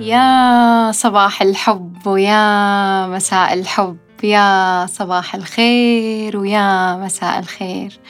يا 0.00 0.92
صباح 0.92 1.42
الحب 1.42 2.06
ويا 2.06 3.06
مساء 3.06 3.54
الحب 3.54 3.96
يا 4.22 4.86
صباح 4.86 5.34
الخير 5.34 6.36
ويا 6.36 6.96
مساء 6.96 7.38
الخير. 7.38 8.00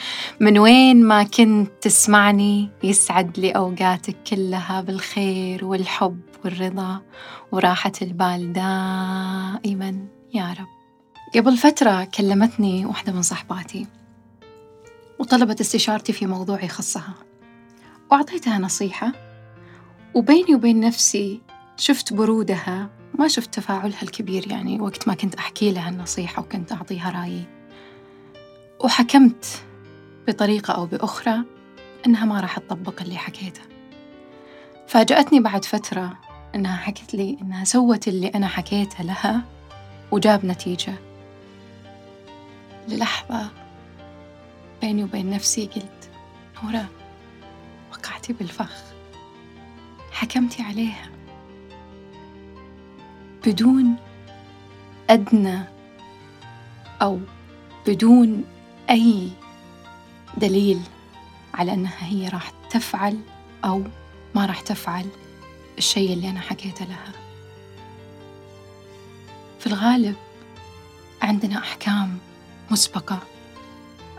من 0.40 0.58
وين 0.58 1.04
ما 1.04 1.22
كنت 1.22 1.70
تسمعني 1.80 2.70
يسعد 2.82 3.38
لي 3.38 3.50
أوقاتك 3.50 4.16
كلها 4.30 4.80
بالخير 4.80 5.64
والحب 5.64 6.20
والرضا 6.44 7.00
وراحة 7.52 7.92
البال 8.02 8.52
دائما 8.52 10.06
يا 10.34 10.54
رب. 10.60 10.76
قبل 11.34 11.56
فترة 11.56 12.04
كلمتني 12.04 12.86
واحدة 12.86 13.12
من 13.12 13.22
صحباتي 13.22 13.86
وطلبت 15.18 15.60
استشارتي 15.60 16.12
في 16.12 16.26
موضوع 16.26 16.64
يخصها 16.64 17.14
وأعطيتها 18.10 18.58
نصيحة 18.58 19.12
وبيني 20.14 20.54
وبين 20.54 20.80
نفسي 20.80 21.45
شفت 21.76 22.12
برودها 22.12 22.90
ما 23.18 23.28
شفت 23.28 23.54
تفاعلها 23.54 24.02
الكبير 24.02 24.50
يعني 24.50 24.80
وقت 24.80 25.08
ما 25.08 25.14
كنت 25.14 25.34
أحكي 25.34 25.72
لها 25.72 25.88
النصيحة 25.88 26.42
وكنت 26.42 26.72
أعطيها 26.72 27.10
رأيي. 27.10 27.44
وحكمت 28.84 29.46
بطريقة 30.28 30.74
أو 30.74 30.86
بأخرى 30.86 31.44
إنها 32.06 32.24
ما 32.24 32.40
راح 32.40 32.58
تطبق 32.58 33.02
اللي 33.02 33.16
حكيته. 33.16 33.60
فاجأتني 34.86 35.40
بعد 35.40 35.64
فترة 35.64 36.18
إنها 36.54 36.76
حكت 36.76 37.14
لي 37.14 37.38
إنها 37.42 37.64
سوت 37.64 38.08
اللي 38.08 38.28
أنا 38.28 38.46
حكيته 38.46 39.04
لها 39.04 39.42
وجاب 40.10 40.44
نتيجة. 40.44 40.94
للحظة 42.88 43.50
بيني 44.80 45.04
وبين 45.04 45.30
نفسي 45.30 45.66
قلت 45.66 46.10
نورة 46.64 46.88
وقعتي 47.92 48.32
بالفخ. 48.32 48.82
حكمتي 50.12 50.62
عليها. 50.62 51.15
بدون 53.46 53.96
أدنى 55.10 55.62
أو 57.02 57.20
بدون 57.86 58.44
أي 58.90 59.30
دليل 60.36 60.80
على 61.54 61.72
أنها 61.74 62.06
هي 62.06 62.28
راح 62.28 62.52
تفعل 62.70 63.20
أو 63.64 63.82
ما 64.34 64.46
راح 64.46 64.60
تفعل 64.60 65.06
الشيء 65.78 66.12
اللي 66.12 66.30
أنا 66.30 66.40
حكيته 66.40 66.84
لها. 66.84 67.12
في 69.60 69.66
الغالب 69.66 70.16
عندنا 71.22 71.58
أحكام 71.58 72.18
مسبقة 72.70 73.18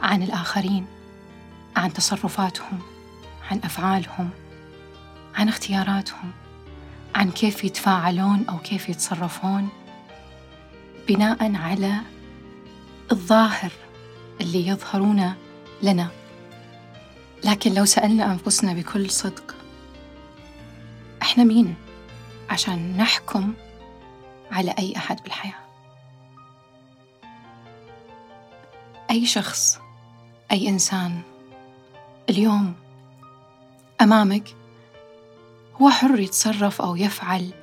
عن 0.02 0.24
الآخرين 0.24 0.86
عن 1.76 1.94
تصرفاتهم 1.94 2.80
عن 3.52 3.62
أفعالهم 3.64 4.30
عن 5.36 5.50
اختياراتهم. 5.50 6.32
عن 7.18 7.32
كيف 7.32 7.64
يتفاعلون 7.64 8.46
أو 8.50 8.58
كيف 8.58 8.90
يتصرفون 8.90 9.70
بناء 11.08 11.56
على 11.56 12.02
الظاهر 13.12 13.72
اللي 14.42 14.68
يظهرونه 14.68 15.36
لنا. 15.84 16.08
لكن 17.44 17.74
لو 17.74 17.86
سألنا 17.86 18.32
أنفسنا 18.32 18.74
بكل 18.74 19.10
صدق 19.10 19.56
إحنا 21.22 21.44
مين 21.44 21.76
عشان 22.50 22.98
نحكم 22.98 23.54
على 24.52 24.76
أي 24.80 24.98
أحد 24.98 25.24
بالحياة؟ 25.24 25.60
أي 29.12 29.26
شخص 29.26 29.80
أي 30.52 30.70
إنسان 30.70 31.22
اليوم 32.30 32.74
أمامك 34.02 34.56
هو 35.82 35.90
حر 35.90 36.20
يتصرف 36.20 36.82
أو 36.82 36.96
يفعل 36.96 37.54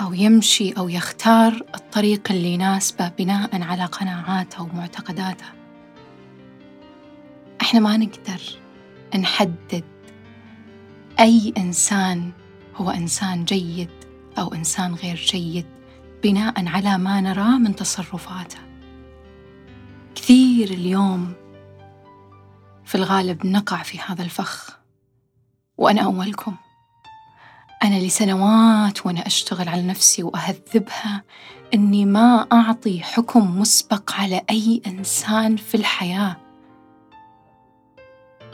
أو 0.00 0.12
يمشي 0.12 0.72
أو 0.72 0.88
يختار 0.88 1.62
الطريق 1.74 2.32
اللي 2.32 2.48
يناسبه 2.48 3.08
بناء 3.08 3.62
على 3.62 3.84
قناعاته 3.84 4.62
ومعتقداته. 4.62 5.44
إحنا 7.62 7.80
ما 7.80 7.96
نقدر 7.96 8.40
نحدد 9.18 9.84
أي 11.20 11.54
إنسان 11.58 12.32
هو 12.76 12.90
إنسان 12.90 13.44
جيد 13.44 13.90
أو 14.38 14.54
إنسان 14.54 14.94
غير 14.94 15.16
جيد 15.16 15.66
بناء 16.22 16.66
على 16.66 16.98
ما 16.98 17.20
نراه 17.20 17.58
من 17.58 17.76
تصرفاته. 17.76 18.58
كثير 20.14 20.70
اليوم 20.70 21.32
في 22.84 22.94
الغالب 22.94 23.46
نقع 23.46 23.82
في 23.82 23.98
هذا 23.98 24.22
الفخ. 24.22 24.78
وأنا 25.78 26.02
أولكم. 26.02 26.56
أنا 27.84 28.00
لسنوات 28.00 29.06
وأنا 29.06 29.26
أشتغل 29.26 29.68
على 29.68 29.82
نفسي 29.82 30.22
وأهذبها 30.22 31.22
إني 31.74 32.04
ما 32.04 32.46
أعطي 32.52 33.02
حكم 33.02 33.60
مسبق 33.60 34.12
على 34.12 34.42
أي 34.50 34.82
إنسان 34.86 35.56
في 35.56 35.74
الحياة. 35.74 36.36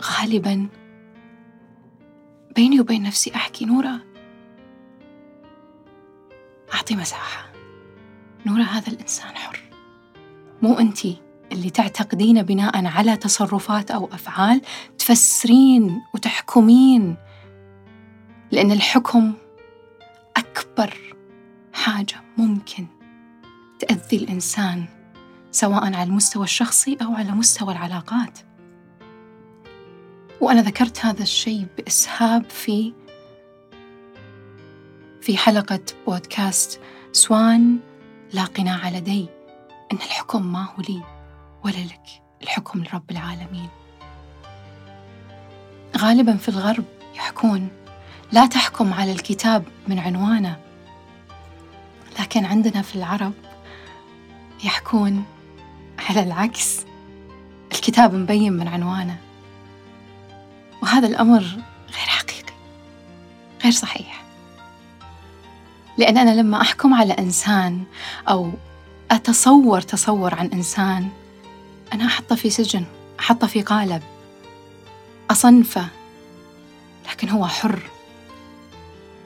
غالبا 0.03 0.69
بيني 2.57 2.81
وبين 2.81 3.03
نفسي 3.03 3.35
أحكي 3.35 3.65
نورة 3.65 4.01
أعطي 6.75 6.97
مساحة. 6.97 7.53
نورة 8.47 8.63
هذا 8.63 8.89
الإنسان 8.89 9.37
حر. 9.37 9.61
مو 10.63 10.79
أنتي 10.79 11.17
اللي 11.53 11.71
تعتقدين 11.71 12.43
بناء 12.43 12.87
على 12.87 13.17
تصرفات 13.17 13.91
أو 13.91 14.07
أفعال 14.13 14.61
تفسرين 14.99 16.03
وتحكمين 16.15 17.17
لأن 18.53 18.73
الحكم 18.73 19.33
أكبر 20.37 21.15
حاجة 21.73 22.21
ممكن 22.39 22.87
تأذي 23.79 24.17
الإنسان 24.17 24.85
سواء 25.51 25.85
على 25.85 26.03
المستوى 26.03 26.45
الشخصي 26.45 26.99
أو 27.03 27.15
على 27.15 27.31
مستوى 27.31 27.73
العلاقات. 27.73 28.39
وأنا 30.41 30.61
ذكرت 30.63 31.05
هذا 31.05 31.23
الشيء 31.23 31.67
بإسهاب 31.79 32.51
في 32.51 32.93
في 35.21 35.37
حلقة 35.37 35.81
بودكاست 36.07 36.81
سوان 37.13 37.79
لا 38.33 38.45
قناع 38.45 38.91
لدي 38.91 39.27
إن 39.93 39.97
الحكم 39.97 40.53
ما 40.53 40.65
هو 40.65 40.83
لي 40.89 41.03
ولا 41.65 41.85
لك 41.85 42.23
الحكم 42.43 42.83
لرب 42.85 43.11
العالمين. 43.11 43.69
غالبا 45.97 46.37
في 46.37 46.49
الغرب 46.49 46.85
يحكون 47.15 47.82
لا 48.33 48.47
تحكم 48.47 48.93
على 48.93 49.13
الكتاب 49.13 49.65
من 49.89 49.99
عنوانه. 49.99 50.57
لكن 52.21 52.45
عندنا 52.45 52.83
في 52.83 52.97
العرب 52.97 53.33
يحكون 54.65 55.25
على 56.09 56.23
العكس. 56.23 56.81
الكتاب 57.73 58.15
مبين 58.15 58.53
من 58.53 58.69
عنوانه. 58.69 59.17
وهذا 60.83 61.07
الأمر 61.07 61.41
غير 61.91 62.07
حقيقي 62.07 62.53
غير 63.63 63.73
صحيح. 63.73 64.25
لأن 65.99 66.19
أنا 66.19 66.41
لما 66.41 66.61
أحكم 66.61 66.95
على 66.95 67.13
إنسان 67.13 67.85
أو 68.29 68.53
أتصور 69.11 69.81
تصور 69.81 70.35
عن 70.35 70.47
إنسان 70.47 71.09
أنا 71.93 72.05
أحطه 72.07 72.37
في 72.37 72.51
سجن 72.51 72.85
أحطه 73.21 73.47
في 73.47 73.63
قالب 73.63 74.03
أصنفه 75.31 75.87
لكن 77.11 77.29
هو 77.29 77.47
حر. 77.47 77.92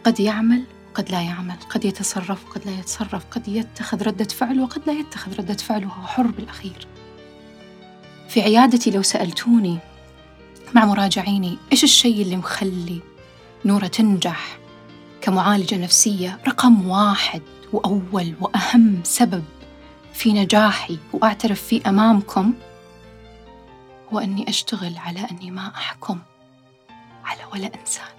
قد 0.07 0.21
يعمل 0.21 0.65
وقد 0.91 1.11
لا 1.11 1.23
يعمل 1.23 1.57
قد 1.71 1.85
يتصرف 1.85 2.47
وقد 2.47 2.67
لا 2.67 2.73
يتصرف 2.73 3.25
قد 3.31 3.49
يتخذ 3.49 4.03
ردة 4.03 4.25
فعل 4.25 4.61
وقد 4.61 4.83
لا 4.87 4.93
يتخذ 4.93 5.39
ردة 5.39 5.55
فعل 5.55 5.85
وهو 5.85 6.07
حر 6.07 6.27
بالأخير. 6.27 6.87
في 8.29 8.41
عيادتي 8.41 8.91
لو 8.91 9.03
سألتوني 9.03 9.79
مع 10.75 10.85
مراجعيني 10.85 11.59
إيش 11.73 11.85
الشيء 11.85 12.23
اللي 12.23 12.37
مخلي 12.37 13.01
نورة 13.65 13.87
تنجح 13.87 14.59
كمعالجة 15.21 15.77
نفسية 15.77 16.39
رقم 16.49 16.89
واحد 16.89 17.43
وأول 17.73 18.35
وأهم 18.41 19.01
سبب 19.05 19.45
في 20.15 20.33
نجاحي 20.33 20.99
وأعترف 21.13 21.63
فيه 21.63 21.81
أمامكم 21.87 22.55
هو 24.13 24.19
أني 24.19 24.49
أشتغل 24.49 24.99
على 24.99 25.27
أني 25.31 25.51
ما 25.51 25.73
أحكم 25.77 26.19
على 27.25 27.41
ولا 27.53 27.71
إنسان. 27.81 28.16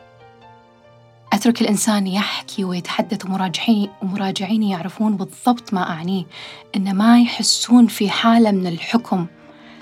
أترك 1.33 1.61
الإنسان 1.61 2.07
يحكي 2.07 2.63
ويتحدث 2.63 3.25
ومراجعيني 3.25 3.89
ومراجعيني 4.01 4.69
يعرفون 4.69 5.17
بالضبط 5.17 5.73
ما 5.73 5.89
أعنيه 5.89 6.25
إن 6.75 6.95
ما 6.95 7.21
يحسون 7.21 7.87
في 7.87 8.09
حالة 8.09 8.51
من 8.51 8.67
الحكم. 8.67 9.25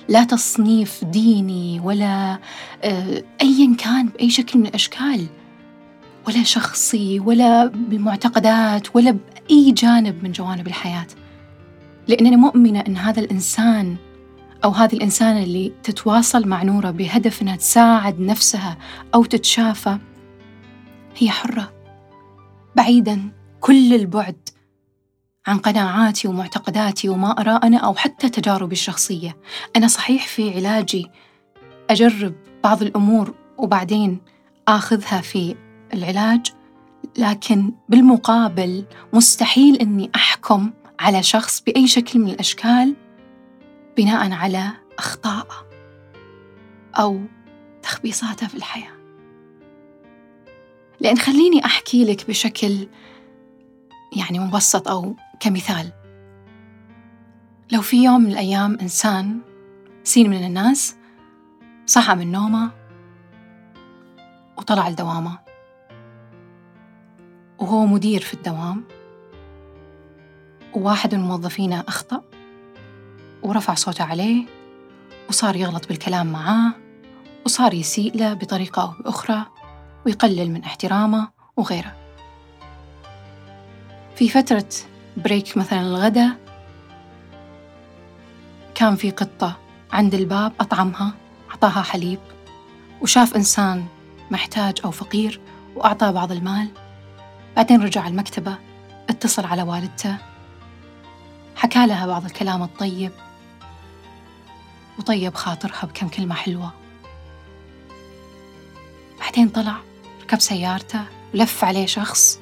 لا 0.09 0.23
تصنيف 0.23 1.03
ديني 1.03 1.79
ولا 1.79 2.39
آه، 2.83 3.23
أيا 3.41 3.75
كان 3.77 4.07
بأي 4.07 4.29
شكل 4.29 4.59
من 4.59 4.65
الأشكال 4.65 5.27
ولا 6.27 6.43
شخصي 6.43 7.19
ولا 7.19 7.65
بالمعتقدات 7.65 8.95
ولا 8.95 9.11
بأي 9.11 9.71
جانب 9.71 10.23
من 10.23 10.31
جوانب 10.31 10.67
الحياة. 10.67 11.07
لأنني 12.07 12.35
مؤمنة 12.35 12.79
أن 12.87 12.97
هذا 12.97 13.19
الإنسان 13.19 13.95
أو 14.63 14.71
هذه 14.71 14.95
الإنسانة 14.95 15.43
اللي 15.43 15.71
تتواصل 15.83 16.47
مع 16.47 16.63
نورة 16.63 16.91
بهدف 16.91 17.41
أنها 17.41 17.55
تساعد 17.55 18.19
نفسها 18.19 18.77
أو 19.15 19.25
تتشافى 19.25 19.97
هي 21.17 21.29
حرة. 21.29 21.73
بعيدا 22.75 23.31
كل 23.59 23.93
البعد 23.93 24.49
عن 25.47 25.57
قناعاتي 25.57 26.27
ومعتقداتي 26.27 27.09
وما 27.09 27.31
أرى 27.31 27.59
أنا 27.63 27.77
أو 27.77 27.93
حتى 27.93 28.29
تجاربي 28.29 28.73
الشخصية. 28.73 29.37
أنا 29.75 29.87
صحيح 29.87 30.27
في 30.27 30.55
علاجي. 30.55 31.07
أجرب 31.89 32.33
بعض 32.63 32.81
الأمور 32.81 33.35
وبعدين 33.57 34.21
آخذها 34.67 35.21
في 35.21 35.55
العلاج 35.93 36.53
لكن 37.17 37.71
بالمقابل 37.89 38.85
مستحيل 39.13 39.75
أني 39.75 40.11
أحكم 40.15 40.71
على 40.99 41.23
شخص 41.23 41.61
بأي 41.61 41.87
شكل 41.87 42.19
من 42.19 42.29
الأشكال 42.29 42.95
بناء 43.97 44.31
على 44.31 44.71
أخطاءه 44.99 45.67
أو 46.95 47.21
تخبيصاته 47.83 48.47
في 48.47 48.55
الحياة. 48.55 48.94
لأن 50.99 51.17
خليني 51.17 51.65
أحكي 51.65 52.05
لك 52.05 52.27
بشكل 52.27 52.87
يعني 54.15 54.39
مبسط 54.39 54.87
أو 54.87 55.15
كمثال. 55.39 55.91
لو 57.71 57.81
في 57.81 58.03
يوم 58.03 58.21
من 58.21 58.31
الأيام 58.31 58.77
إنسان 58.81 59.39
سين 60.03 60.29
من 60.29 60.43
الناس 60.45 60.95
صحى 61.85 62.15
من 62.15 62.31
نومه 62.31 62.71
وطلع 64.57 64.89
لدوامه 64.89 65.39
وهو 67.59 67.85
مدير 67.85 68.21
في 68.21 68.33
الدوام 68.33 68.83
وواحد 70.73 71.15
من 71.15 71.21
موظفينه 71.21 71.83
أخطأ 71.87 72.21
ورفع 73.43 73.73
صوته 73.73 74.03
عليه 74.03 74.45
وصار 75.29 75.55
يغلط 75.55 75.87
بالكلام 75.87 76.31
معاه 76.31 76.73
وصار 77.45 77.73
يسيء 77.73 78.17
له 78.17 78.33
بطريقة 78.33 78.81
أو 78.81 79.03
بأخرى. 79.03 79.45
ويقلل 80.05 80.51
من 80.51 80.63
احترامه 80.63 81.27
وغيره. 81.57 81.95
في 84.15 84.29
فترة 84.29 84.69
بريك 85.17 85.57
مثلا 85.57 85.81
الغداء 85.81 86.37
كان 88.75 88.95
في 88.95 89.11
قطة 89.11 89.57
عند 89.91 90.13
الباب 90.13 90.53
أطعمها 90.59 91.13
أعطاها 91.51 91.81
حليب 91.81 92.19
وشاف 93.01 93.35
إنسان 93.35 93.85
محتاج 94.31 94.77
أو 94.85 94.91
فقير 94.91 95.41
وأعطاه 95.75 96.11
بعض 96.11 96.31
المال. 96.31 96.67
بعدين 97.55 97.83
رجع 97.83 98.07
المكتبة 98.07 98.57
اتصل 99.09 99.45
على 99.45 99.63
والدته 99.63 100.17
حكى 101.55 101.87
لها 101.87 102.07
بعض 102.07 102.25
الكلام 102.25 102.63
الطيب 102.63 103.11
وطيب 104.99 105.35
خاطرها 105.35 105.85
بكم 105.85 106.07
كلمة 106.07 106.35
حلوة. 106.35 106.71
بعدين 109.19 109.49
طلع 109.49 109.75
ركب 110.25 110.39
سيارته 110.39 111.05
ولف 111.33 111.63
عليه 111.63 111.85
شخص 111.85 112.39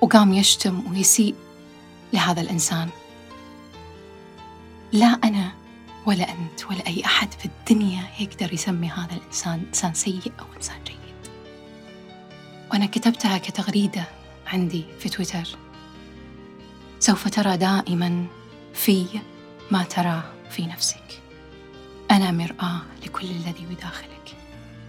وقام 0.00 0.34
يشتم 0.34 0.90
ويسيء 0.90 1.34
لهذا 2.12 2.40
الإنسان. 2.40 2.88
لا 4.92 5.06
أنا 5.06 5.52
ولا 6.06 6.30
أنت 6.30 6.64
ولا 6.70 6.86
أي 6.86 7.04
أحد 7.04 7.32
في 7.32 7.44
الدنيا 7.44 8.02
يقدر 8.20 8.52
يسمي 8.52 8.88
هذا 8.88 9.12
الإنسان 9.12 9.64
إنسان 9.68 9.94
سيء 9.94 10.32
أو 10.40 10.46
إنسان 10.56 10.84
جيد. 10.84 11.32
وأنا 12.70 12.86
كتبتها 12.86 13.38
كتغريدة 13.38 14.04
عندي 14.46 14.84
في 14.98 15.08
تويتر. 15.08 15.58
سوف 16.98 17.28
ترى 17.28 17.56
دائما 17.56 18.26
في 18.74 19.06
ما 19.70 19.82
تراه 19.82 20.24
في 20.50 20.66
نفسك. 20.66 21.22
أنا 22.10 22.30
مرآة 22.30 22.82
لكل 23.04 23.26
الذي 23.26 23.66
بداخلك 23.70 24.36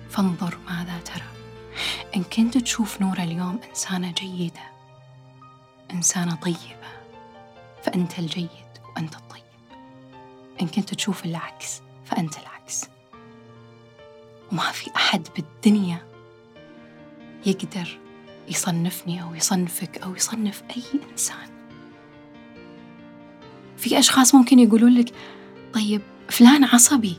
فانظر 0.10 0.58
ماذا 0.70 1.00
ترى. 1.06 1.37
إن 2.18 2.24
كنت 2.24 2.58
تشوف 2.58 3.02
نور 3.02 3.18
اليوم 3.18 3.60
إنسانة 3.70 4.12
جيدة 4.12 4.72
إنسانة 5.92 6.36
طيبة 6.36 6.88
فأنت 7.84 8.20
الجيد 8.20 8.50
وأنت 8.96 9.16
الطيب. 9.16 9.44
إن 10.62 10.68
كنت 10.68 10.94
تشوف 10.94 11.26
العكس 11.26 11.82
فأنت 12.06 12.34
العكس. 12.38 12.86
وما 14.52 14.72
في 14.72 14.92
أحد 14.96 15.28
بالدنيا 15.36 16.08
يقدر 17.46 18.00
يصنفني 18.48 19.24
أو 19.24 19.36
يصنفك 19.36 19.98
أو 19.98 20.16
يصنف 20.16 20.64
أي 20.78 20.84
إنسان. 21.12 21.50
في 23.78 24.00
أشخاص 24.00 24.36
ممكن 24.36 24.60
يقولون 24.60 24.94
لك 24.94 25.14
طيب 25.74 26.02
فلان 26.30 26.64
عصبي. 26.64 27.18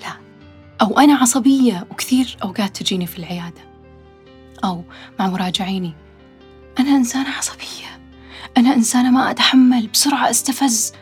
لا. 0.00 0.16
أو 0.80 0.98
أنا 0.98 1.14
عصبية. 1.14 1.86
وكثير 1.90 2.36
أوقات 2.42 2.76
تجيني 2.76 3.06
في 3.06 3.18
العيادة. 3.18 3.71
أو 4.64 4.84
مع 5.18 5.28
مراجعيني. 5.28 5.94
أنا 6.78 6.90
إنسانة 6.96 7.30
عصبية. 7.30 8.00
أنا 8.56 8.74
إنسانة 8.74 9.10
ما 9.10 9.30
أتحمل 9.30 9.86
بسرعة 9.86 10.30
أستفز. 10.30 10.92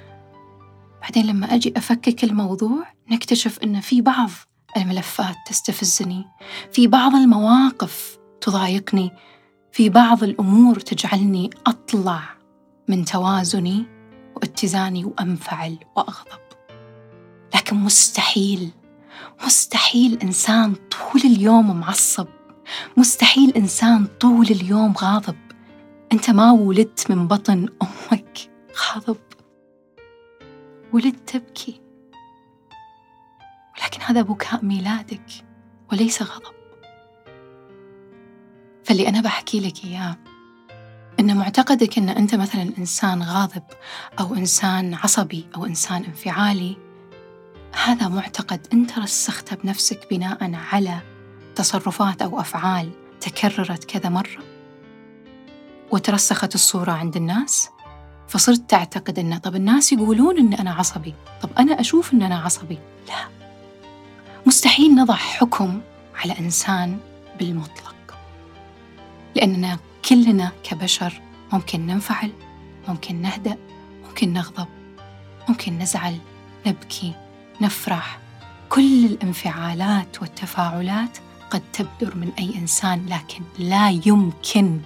بعدين 1.02 1.26
لما 1.26 1.54
أجي 1.54 1.74
أفكك 1.76 2.24
الموضوع 2.24 2.86
نكتشف 3.10 3.58
أن 3.58 3.80
في 3.80 4.00
بعض 4.00 4.30
الملفات 4.76 5.36
تستفزني. 5.46 6.26
في 6.72 6.86
بعض 6.86 7.14
المواقف 7.14 8.18
تضايقني. 8.40 9.10
في 9.72 9.88
بعض 9.88 10.24
الأمور 10.24 10.80
تجعلني 10.80 11.50
أطلع 11.66 12.22
من 12.88 13.04
توازني 13.04 13.84
واتزاني 14.36 15.04
وأنفعل 15.04 15.78
وأغضب. 15.96 16.40
لكن 17.54 17.76
مستحيل 17.76 18.70
مستحيل 19.46 20.18
إنسان 20.22 20.74
طول 20.74 21.20
اليوم 21.24 21.80
معصب 21.80 22.26
مستحيل 22.96 23.50
إنسان 23.50 24.06
طول 24.06 24.46
اليوم 24.46 24.92
غاضب. 24.92 25.36
أنت 26.12 26.30
ما 26.30 26.52
ولدت 26.52 27.10
من 27.10 27.28
بطن 27.28 27.68
أمك. 27.82 28.50
غاضب. 28.76 29.16
ولدت 30.92 31.28
تبكي. 31.30 31.80
ولكن 33.78 34.00
هذا 34.02 34.22
بكاء 34.22 34.64
ميلادك 34.64 35.30
وليس 35.92 36.22
غضب. 36.22 36.54
فاللي 38.84 39.08
أنا 39.08 39.20
بحكي 39.20 39.60
لك 39.60 39.84
إياه 39.84 40.16
إن 41.20 41.36
معتقدك 41.36 41.98
إن 41.98 42.08
أنت 42.08 42.34
مثلا 42.34 42.62
إنسان 42.78 43.22
غاضب 43.22 43.62
أو 44.20 44.34
إنسان 44.34 44.94
عصبي 44.94 45.46
أو 45.56 45.66
إنسان 45.66 46.04
انفعالي 46.04 46.76
هذا 47.84 48.08
معتقد 48.08 48.66
أنت 48.72 48.98
رسخته 48.98 49.56
بنفسك 49.56 50.06
بناء 50.10 50.54
على 50.54 51.00
تصرفات 51.60 52.22
أو 52.22 52.40
أفعال 52.40 52.90
تكررت 53.20 53.84
كذا 53.84 54.08
مرة؟ 54.08 54.42
وترسخت 55.90 56.54
الصورة 56.54 56.92
عند 56.92 57.16
الناس؟ 57.16 57.68
فصرت 58.28 58.70
تعتقد 58.70 59.18
أن 59.18 59.38
طب 59.38 59.56
الناس 59.56 59.92
يقولون 59.92 60.38
أن 60.38 60.54
أنا 60.54 60.70
عصبي 60.70 61.14
طب 61.42 61.50
أنا 61.58 61.80
أشوف 61.80 62.12
أن 62.12 62.22
أنا 62.22 62.38
عصبي؟ 62.38 62.78
لا. 63.08 63.28
مستحيل 64.46 64.94
نضع 64.94 65.14
حكم 65.14 65.80
على 66.14 66.38
إنسان 66.38 66.98
بالمطلق. 67.38 68.14
لأننا 69.36 69.78
كلنا 70.08 70.52
كبشر 70.62 71.20
ممكن 71.52 71.86
ننفعل 71.86 72.32
ممكن 72.88 73.22
نهدأ 73.22 73.56
ممكن 74.08 74.32
نغضب 74.32 74.68
ممكن 75.48 75.78
نزعل 75.78 76.18
نبكي 76.66 77.12
نفرح. 77.60 78.18
كل 78.68 79.04
الانفعالات 79.04 80.22
والتفاعلات 80.22 81.18
قد 81.50 81.62
تبدر 81.72 82.16
من 82.16 82.30
أي 82.38 82.54
إنسان 82.56 83.06
لكن 83.06 83.42
لا 83.58 83.90
يمكن 84.06 84.80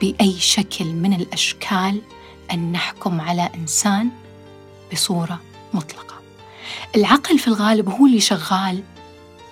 بأي 0.00 0.32
شكل 0.38 0.84
من 0.84 1.12
الأشكال 1.12 2.02
أن 2.52 2.72
نحكم 2.72 3.20
على 3.20 3.50
إنسان 3.54 4.10
بصورة 4.92 5.40
مطلقة. 5.74 6.20
العقل 6.96 7.38
في 7.38 7.48
الغالب 7.48 7.88
هو 7.88 8.06
اللي 8.06 8.20
شغال 8.20 8.82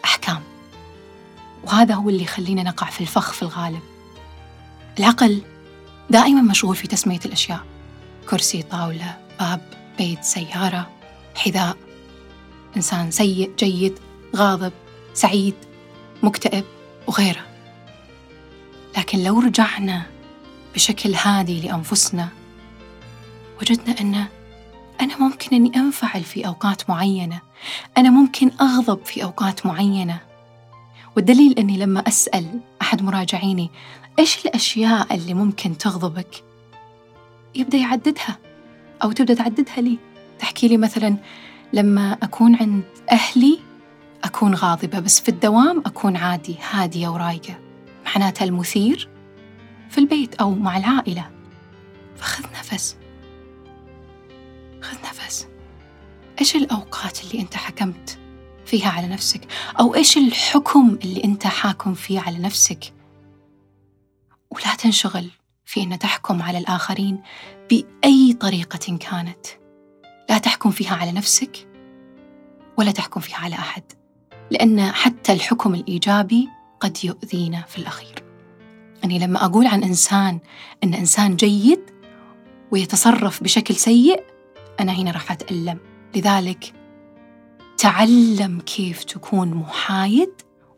أحكام 0.04 0.42
وهذا 1.64 1.94
هو 1.94 2.08
اللي 2.08 2.22
يخلينا 2.22 2.62
نقع 2.62 2.90
في 2.90 3.00
الفخ 3.00 3.32
في 3.32 3.42
الغالب. 3.42 3.80
العقل 4.98 5.42
دائما 6.10 6.42
مشغول 6.42 6.76
في 6.76 6.86
تسمية 6.88 7.20
الأشياء 7.24 7.60
كرسي 8.30 8.62
طاولة 8.62 9.18
باب 9.40 9.60
بيت 9.98 10.24
سيارة 10.24 10.90
حذاء. 11.34 11.76
إنسان 12.76 13.10
سيء 13.10 13.50
جيد 13.58 13.98
غاضب 14.36 14.72
سعيد. 15.14 15.54
مكتئب 16.22 16.64
وغيره. 17.06 17.46
لكن 18.98 19.24
لو 19.24 19.40
رجعنا 19.40 20.02
بشكل 20.74 21.14
هادي 21.14 21.60
لأنفسنا 21.60 22.28
وجدنا 23.60 24.00
أن 24.00 24.26
أنا 25.00 25.18
ممكن 25.18 25.56
أني 25.56 25.76
أنفعل 25.76 26.22
في 26.22 26.46
أوقات 26.46 26.90
معينة 26.90 27.40
أنا 27.98 28.10
ممكن 28.10 28.50
أغضب 28.60 29.04
في 29.04 29.22
أوقات 29.24 29.66
معينة. 29.66 30.20
والدليل 31.16 31.58
أني 31.58 31.76
لما 31.76 32.08
أسأل 32.08 32.60
أحد 32.82 33.02
مراجعيني 33.02 33.70
إيش 34.18 34.46
الأشياء 34.46 35.14
اللي 35.14 35.34
ممكن 35.34 35.78
تغضبك؟ 35.78 36.44
يبدأ 37.54 37.78
يعددها 37.78 38.38
أو 39.02 39.12
تبدأ 39.12 39.34
تعددها 39.34 39.80
لي. 39.80 39.98
تحكي 40.38 40.68
لي 40.68 40.76
مثلا 40.76 41.16
لما 41.72 42.18
أكون 42.22 42.56
عند 42.56 42.82
أهلي 43.12 43.58
أكون 44.24 44.54
غاضبة 44.54 44.98
بس 44.98 45.20
في 45.20 45.28
الدوام 45.28 45.82
أكون 45.86 46.16
عادي 46.16 46.56
هادية 46.70 47.08
ورايقة. 47.08 47.58
معناتها 48.06 48.44
المثير 48.44 49.08
في 49.90 49.98
البيت 49.98 50.34
أو 50.34 50.50
مع 50.50 50.76
العائلة. 50.76 51.30
فخذ 52.16 52.44
نفس. 52.58 52.96
خذ 54.82 54.96
نفس. 55.08 55.48
إيش 56.40 56.56
الأوقات 56.56 57.24
اللي 57.24 57.42
أنت 57.42 57.54
حكمت 57.54 58.18
فيها 58.66 58.90
على 58.90 59.06
نفسك؟ 59.06 59.40
أو 59.80 59.94
إيش 59.94 60.18
الحكم 60.18 60.98
اللي 61.04 61.24
أنت 61.24 61.46
حاكم 61.46 61.94
فيه 61.94 62.20
على 62.20 62.38
نفسك؟ 62.38 62.92
ولا 64.50 64.74
تنشغل 64.78 65.30
في 65.64 65.82
أن 65.82 65.98
تحكم 65.98 66.42
على 66.42 66.58
الآخرين 66.58 67.22
بأي 67.70 68.32
طريقة 68.40 68.96
كانت. 68.96 69.46
لا 70.30 70.38
تحكم 70.38 70.70
فيها 70.70 70.96
على 70.96 71.12
نفسك 71.12 71.68
ولا 72.76 72.90
تحكم 72.90 73.20
فيها 73.20 73.36
على 73.36 73.54
أحد. 73.54 73.97
لأن 74.50 74.80
حتى 74.80 75.32
الحكم 75.32 75.74
الإيجابي 75.74 76.48
قد 76.80 77.04
يؤذينا 77.04 77.62
في 77.68 77.78
الأخير. 77.78 78.24
يعني 79.02 79.18
لما 79.18 79.44
أقول 79.44 79.66
عن 79.66 79.84
إنسان 79.84 80.38
إن 80.84 80.94
إنسان 80.94 81.36
جيد 81.36 81.80
ويتصرف 82.70 83.42
بشكل 83.42 83.74
سيء 83.74 84.22
أنا 84.80 84.92
هنا 84.92 85.10
راح 85.10 85.32
أتألم. 85.32 85.78
لذلك 86.16 86.72
تعلم 87.78 88.60
كيف 88.60 89.04
تكون 89.04 89.54
محايد 89.54 90.30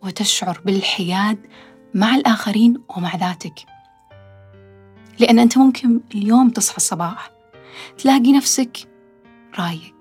وتشعر 0.03 0.61
بالحياد 0.65 1.39
مع 1.95 2.15
الآخرين 2.15 2.83
ومع 2.97 3.17
ذاتك. 3.17 3.67
لأن 5.19 5.39
أنت 5.39 5.59
ممكن 5.59 6.01
اليوم 6.15 6.51
تصحى 6.51 6.77
الصباح 6.77 7.31
تلاقي 7.99 8.33
نفسك 8.33 8.89
رايق 9.59 9.95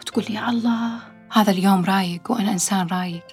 وتقول 0.00 0.24
يا 0.30 0.50
الله 0.50 1.15
هذا 1.32 1.50
اليوم 1.50 1.84
رايق 1.84 2.30
وأنا 2.30 2.52
إنسان 2.52 2.86
رايق. 2.86 3.26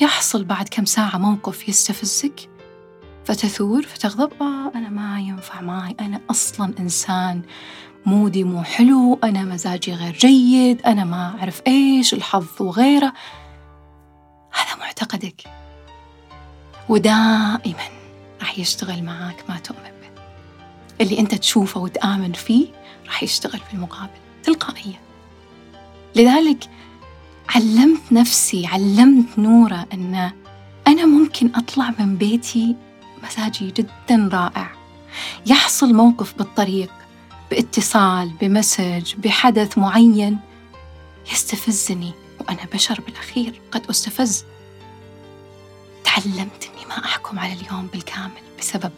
يحصل 0.00 0.44
بعد 0.44 0.68
كم 0.68 0.84
ساعة 0.84 1.18
موقف 1.18 1.68
يستفزك 1.68 2.50
فتثور 3.24 3.82
فتغضب. 3.82 4.32
آه 4.40 4.72
أنا 4.74 4.88
ما 4.88 5.20
ينفع 5.20 5.60
معي. 5.60 5.96
أنا 6.00 6.20
أصلا 6.30 6.74
إنسان 6.78 7.42
مودي 8.06 8.44
مو 8.44 8.62
حلو. 8.62 9.18
أنا 9.24 9.42
مزاجي 9.42 9.94
غير 9.94 10.12
جيد. 10.12 10.82
أنا 10.82 11.04
ما 11.04 11.36
أعرف 11.38 11.62
إيش 11.66 12.14
الحظ 12.14 12.46
وغيره. 12.60 13.12
هذا 14.52 14.80
معتقدك. 14.80 15.42
ودائما 16.88 17.88
راح 18.40 18.58
يشتغل 18.58 19.02
معاك 19.02 19.44
ما 19.48 19.58
تؤمن 19.58 19.80
به. 20.00 20.22
اللي 21.00 21.18
أنت 21.18 21.34
تشوفه 21.34 21.80
وتآمن 21.80 22.32
فيه 22.32 22.66
راح 23.06 23.22
يشتغل 23.22 23.60
في 23.60 23.74
المقابل 23.74 24.10
تلقائيا. 24.42 25.00
لذلك 26.16 26.70
علمت 27.54 28.12
نفسي 28.12 28.66
علمت 28.66 29.38
نورة 29.38 29.86
أن 29.92 30.32
أنا 30.86 31.06
ممكن 31.06 31.54
أطلع 31.54 31.94
من 31.98 32.16
بيتي 32.16 32.76
مزاجي 33.22 33.70
جدا 33.70 34.28
رائع. 34.32 34.72
يحصل 35.46 35.94
موقف 35.94 36.38
بالطريق 36.38 36.92
باتصال 37.50 38.28
بمسج 38.40 39.14
بحدث 39.14 39.78
معين 39.78 40.38
يستفزني 41.32 42.12
وأنا 42.40 42.64
بشر 42.74 43.00
بالأخير 43.00 43.60
قد 43.72 43.86
أستفز. 43.90 44.44
تعلمت 46.04 46.70
أني 46.74 46.86
ما 46.88 47.04
أحكم 47.04 47.38
على 47.38 47.52
اليوم 47.52 47.86
بالكامل 47.86 48.42
بسبب 48.58 48.92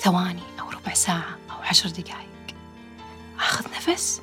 ثواني 0.00 0.42
أو 0.60 0.70
ربع 0.70 0.94
ساعة 0.94 1.36
أو 1.50 1.56
عشر 1.62 1.88
دقائق 1.88 2.56
أخذ 3.38 3.64
نفس. 3.76 4.20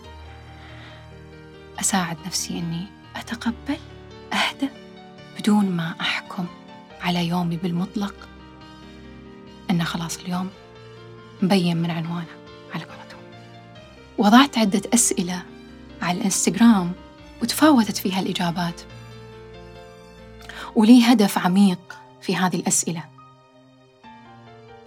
أساعد 1.80 2.18
نفسي 2.26 2.60
أني 2.60 2.99
أتقبل؟ 3.20 3.78
أهدى 4.34 4.70
بدون 5.40 5.66
ما 5.66 5.96
أحكم 6.02 6.46
على 7.02 7.28
يومي 7.28 7.58
بالمطلق. 7.58 8.16
أنه 9.70 9.84
خلاص 9.84 10.18
اليوم 10.18 10.50
مبين 11.42 11.78
من 11.78 11.92
عنوانه 11.92 12.38
على 12.74 12.84
قولتهم. 12.84 13.22
وضعت 14.18 14.58
عدة 14.58 14.82
أسئلة 14.94 15.44
على 16.02 16.18
الإنستغرام 16.18 16.92
وتفاوتت 17.42 17.98
فيها 17.98 18.20
الإجابات 18.20 18.82
ولي 20.76 21.04
هدف 21.04 21.38
عميق 21.38 21.80
في 22.22 22.36
هذه 22.36 22.56
الأسئلة. 22.56 23.04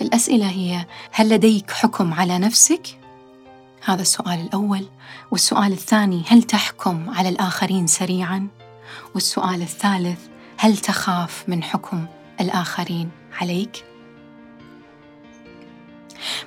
الأسئلة 0.01 0.51
هي 0.51 0.87
هل 1.11 1.29
لديك 1.29 1.71
حكم 1.71 2.15
على 2.15 2.39
نفسك؟ 2.39 3.02
هذا 3.85 4.03
السؤال 4.03 4.41
الأول 4.41 4.87
والسؤال 5.31 5.73
الثاني 5.73 6.23
هل 6.27 6.43
تحكم 6.43 7.11
على 7.11 7.29
الآخرين 7.29 7.87
سريعا؟ 7.87 8.49
والسؤال 9.15 9.63
الثالث 9.63 10.21
هل 10.57 10.77
تخاف 10.77 11.45
من 11.49 11.63
حكم 11.63 12.07
الآخرين 12.41 13.11
عليك؟ 13.41 13.85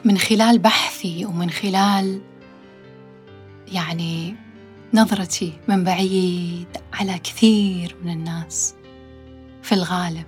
من 0.05 0.17
خلال 0.17 0.59
بحثي 0.59 1.25
ومن 1.25 1.49
خلال 1.49 2.21
يعني 3.67 4.35
نظرتي 4.93 5.53
من 5.67 5.83
بعيد 5.83 6.67
على 6.93 7.19
كثير 7.19 7.95
من 8.03 8.11
الناس 8.11 8.75
في 9.63 9.75
الغالب 9.75 10.25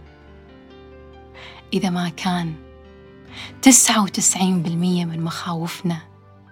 إذا 1.74 1.90
ما 1.90 2.10
كان 2.10 2.54
تسعة 3.62 4.04
وتسعين 4.04 4.62
بالمية 4.62 5.06
من 5.06 5.24
مخاوفنا 5.24 6.07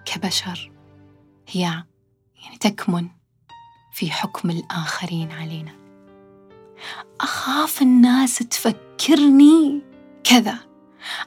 كبشر 0.06 0.70
هي 1.48 1.60
يعني 1.60 2.58
تكمن 2.60 3.08
في 3.92 4.10
حكم 4.10 4.50
الآخرين 4.50 5.32
علينا. 5.32 5.72
أخاف 7.20 7.82
الناس 7.82 8.38
تفكرني 8.38 9.82
كذا. 10.24 10.58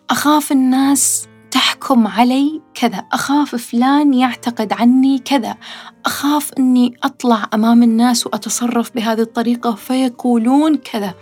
أخاف 0.09 0.51
الناس 0.51 1.27
تحكم 1.51 2.07
علي 2.07 2.61
كذا. 2.73 2.97
أخاف 3.11 3.55
فلان 3.55 4.13
يعتقد 4.13 4.73
عني 4.73 5.19
كذا. 5.19 5.57
أخاف 6.05 6.53
أني 6.53 6.97
أطلع 7.03 7.49
أمام 7.53 7.83
الناس 7.83 8.27
وأتصرف 8.27 8.95
بهذه 8.95 9.21
الطريقة 9.21 9.75
فيقولون 9.75 10.77
كذا. 10.77 11.13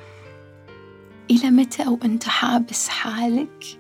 إلى 1.32 1.52
متى 1.52 1.88
وأنت 1.88 2.24
حابس 2.24 2.90
حالك؟ 2.90 3.80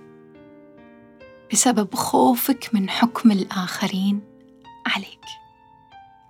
بسبب 1.51 1.95
خوفك 1.95 2.69
من 2.73 2.89
حكم 2.89 3.31
الآخرين 3.31 4.21
عليك. 4.85 5.25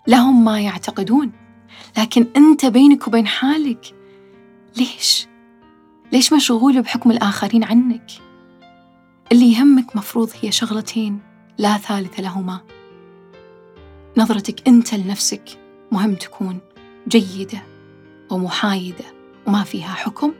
لهم 0.07 0.45
ما 0.45 0.62
يعتقدون 0.62 1.31
لكن 1.97 2.27
أنت 2.38 2.65
بينك 2.65 3.07
وبين 3.07 3.27
حالك 3.27 3.95
ليش؟ 4.77 5.27
ليش 6.12 6.33
مشغول 6.33 6.81
بحكم 6.81 7.12
الآخرين 7.12 7.63
عنك؟ 7.63 8.12
اللي 9.31 9.53
يهمك 9.53 9.95
مفروض 9.95 10.29
هي 10.41 10.51
شغلتين 10.51 11.19
لا 11.57 11.77
ثالث 11.77 12.19
لهما. 12.19 12.62
نظرتك 14.17 14.67
أنت 14.67 14.93
لنفسك 14.93 15.59
مهم 15.91 16.15
تكون 16.15 16.59
جيدة 17.07 17.63
ومحايدة 18.31 19.05
وما 19.47 19.63
فيها 19.63 19.93
حكم. 19.93 20.33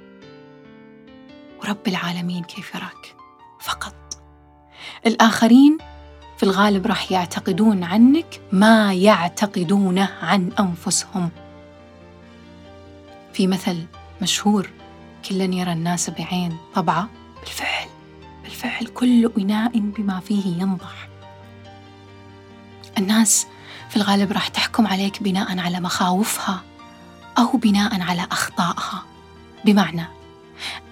ورب 1.62 1.88
العالمين 1.88 2.44
كيف 2.44 2.76
يراك؟ 2.76 3.16
فقط. 3.60 4.17
الآخرين 5.06 5.78
في 6.38 6.44
الغالب 6.44 6.88
راح 6.88 7.12
يعتقدون 7.12 7.84
عنك 7.84 8.42
ما 8.52 8.94
يعتقدونه 8.94 10.10
عن 10.22 10.52
أنفسهم. 10.60 11.30
في 13.34 13.48
مثل 13.48 13.86
مشهور 14.22 14.70
كلا 15.30 15.44
يرى 15.44 15.72
الناس 15.74 16.10
بعين 16.10 16.58
طبعة. 16.76 17.10
بالفعل 17.40 17.88
بالفعل 18.44 18.86
كل 18.86 19.32
إناء 19.38 19.80
بما 19.80 20.20
فيه 20.20 20.62
ينضح. 20.62 21.08
الناس 22.98 23.48
في 23.90 23.98
الغالب 23.98 24.32
راح 24.32 24.48
تحكم 24.48 24.88
عليك 24.88 25.24
بناء 25.24 25.60
على 25.60 25.80
مخاوفها 25.80 26.62
أو 27.38 27.58
بناء 27.58 28.02
على 28.02 28.28
أخطائها. 28.32 29.04
بمعنى 29.66 30.06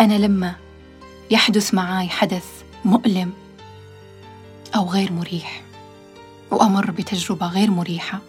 أنا 0.01 0.13
لما 0.13 0.55
يحدث 1.31 1.74
معي 1.74 2.09
حدث 2.09 2.45
مؤلم 2.85 3.33
أو 4.75 4.89
غير 4.89 5.12
مريح. 5.12 5.62
وأمر 6.51 6.91
بتجربة 6.91 7.48
غير 7.48 7.72
مريحة. 7.72 8.19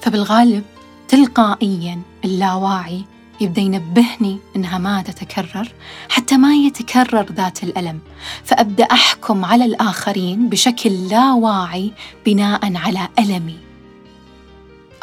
فبالغالب 0.00 0.64
تلقائيا 1.08 2.02
اللاواعي 2.24 3.04
يبدأ 3.40 3.60
ينبهني 3.62 4.38
إنها 4.56 4.78
ما 4.78 5.02
تتكرر 5.02 5.72
حتى 6.08 6.36
ما 6.36 6.54
يتكرر 6.54 7.32
ذات 7.32 7.62
الألم. 7.62 8.00
فأبدأ 8.44 8.84
أحكم 8.84 9.44
على 9.44 9.64
الآخرين 9.64 10.48
بشكل 10.48 11.08
لا 11.08 11.32
واعي 11.32 11.92
بناء 12.26 12.76
على 12.76 13.08
ألمي. 13.18 13.58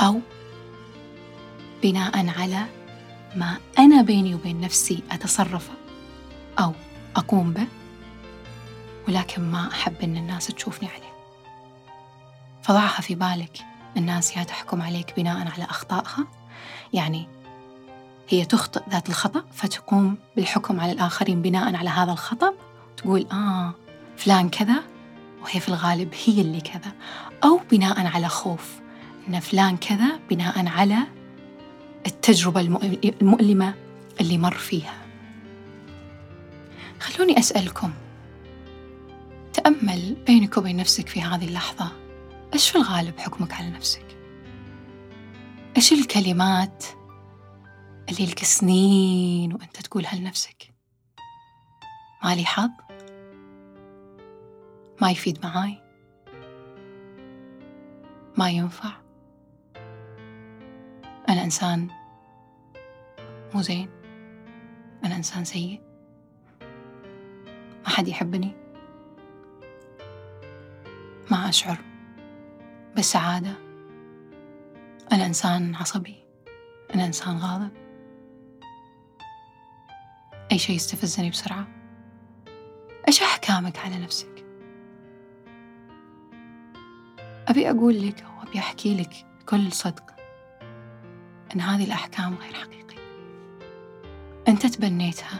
أو 0.02 0.20
بناء 1.84 2.30
على 2.30 2.66
ما 3.36 3.58
أنا 3.80 4.02
بيني 4.02 4.36
وبين 4.36 4.62
نفسي 4.62 5.04
أتصرفه. 5.12 5.74
أو 6.60 6.74
أقوم 7.16 7.54
به. 7.54 7.68
ولكن 9.08 9.52
ما 9.52 9.72
أحب 9.72 9.94
أن 10.04 10.18
الناس 10.18 10.48
تشوفني 10.48 10.90
عليه. 10.90 11.14
فضعها 12.62 13.02
في 13.02 13.16
بالك 13.16 13.58
الناس 13.98 14.38
يا 14.38 14.44
تحكم 14.44 14.82
عليك 14.82 15.14
بناء 15.18 15.38
على 15.38 15.64
أخطائها؟ 15.64 16.28
يعني 16.94 17.28
هي 18.30 18.46
تخطئ 18.46 18.82
ذات 18.90 19.10
الخطأ 19.10 19.44
فتقوم 19.54 20.18
بالحكم 20.36 20.80
على 20.80 20.92
الآخرين 20.92 21.42
بناء 21.42 21.76
على 21.76 21.90
هذا 21.90 22.12
الخطأ؟ 22.12 22.54
تقول 22.98 23.28
آه 23.32 23.74
فلان 24.18 24.50
كذا 24.50 24.84
وهي 25.42 25.60
في 25.60 25.70
الغالب 25.70 26.14
هي 26.26 26.42
اللي 26.42 26.62
كذا. 26.62 26.92
أو 27.44 27.62
بناء 27.72 28.08
على 28.08 28.30
خوف 28.30 28.80
أن 29.28 29.40
فلان 29.40 29.78
كذا 29.78 30.20
بناء 30.30 30.68
على 30.68 30.98
التجربة 32.08 32.62
المؤلمة 33.22 33.74
اللي 34.22 34.38
مر 34.38 34.58
فيها. 34.58 34.94
خلوني 37.00 37.40
أسألكم 37.40 37.94
تأمل 39.58 40.16
بينك 40.28 40.58
وبين 40.58 40.76
نفسك 40.76 41.08
في 41.08 41.22
هذه 41.22 41.46
اللحظة 41.48 41.92
إيش 42.54 42.70
في 42.70 42.78
الغالب 42.78 43.20
حكمك 43.20 43.54
على 43.54 43.70
نفسك؟ 43.70 44.18
إيش 45.78 45.94
الكلمات 45.94 46.86
اللي 48.10 48.26
لك 48.26 48.44
سنين 48.44 49.54
وأنت 49.54 49.78
تقولها 49.78 50.16
لنفسك؟ 50.16 50.74
مالي 52.24 52.46
حظ؟ 52.46 52.70
ما 55.02 55.12
يفيد 55.12 55.46
معاي؟ 55.46 55.82
ما 58.38 58.50
ينفع؟ 58.50 58.92
أنا 61.30 61.44
إنسان 61.44 61.88
مو 63.54 63.62
زين؟ 63.62 63.90
أنا 65.06 65.16
إنسان 65.16 65.46
سيء؟ 65.46 65.82
ما 67.84 67.90
حد 67.90 68.08
يحبني؟ 68.08 68.67
أشعر 71.50 71.78
بالسعادة. 72.96 73.54
أنا 75.12 75.26
إنسان 75.26 75.76
عصبي. 75.76 76.24
أنا 76.96 77.06
إنسان 77.06 77.38
غاضب. 77.38 77.72
أي 80.52 80.58
شيء 80.58 80.76
يستفزني 80.76 81.30
بسرعة. 81.30 81.68
إيش 83.08 83.22
أحكامك 83.22 83.80
على 83.80 83.98
نفسك؟ 84.00 84.46
أبي 87.48 87.70
أقول 87.70 88.08
لك 88.08 88.24
أو 88.24 88.48
أبي 88.50 88.60
أحكي 88.60 88.98
لك 88.98 89.26
بكل 89.42 89.72
صدق 89.72 90.16
أن 91.56 91.62
هذه 91.62 91.84
الأحكام 91.84 92.36
غير 92.36 92.54
حقيقية. 92.54 92.98
أنت 94.48 94.66
تبنيتها 94.66 95.40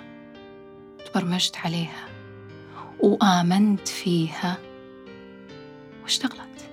تبرمجت 1.06 1.58
عليها 1.58 2.08
وآمنت 3.00 3.88
فيها 3.88 4.58
واشتغلت. 6.08 6.70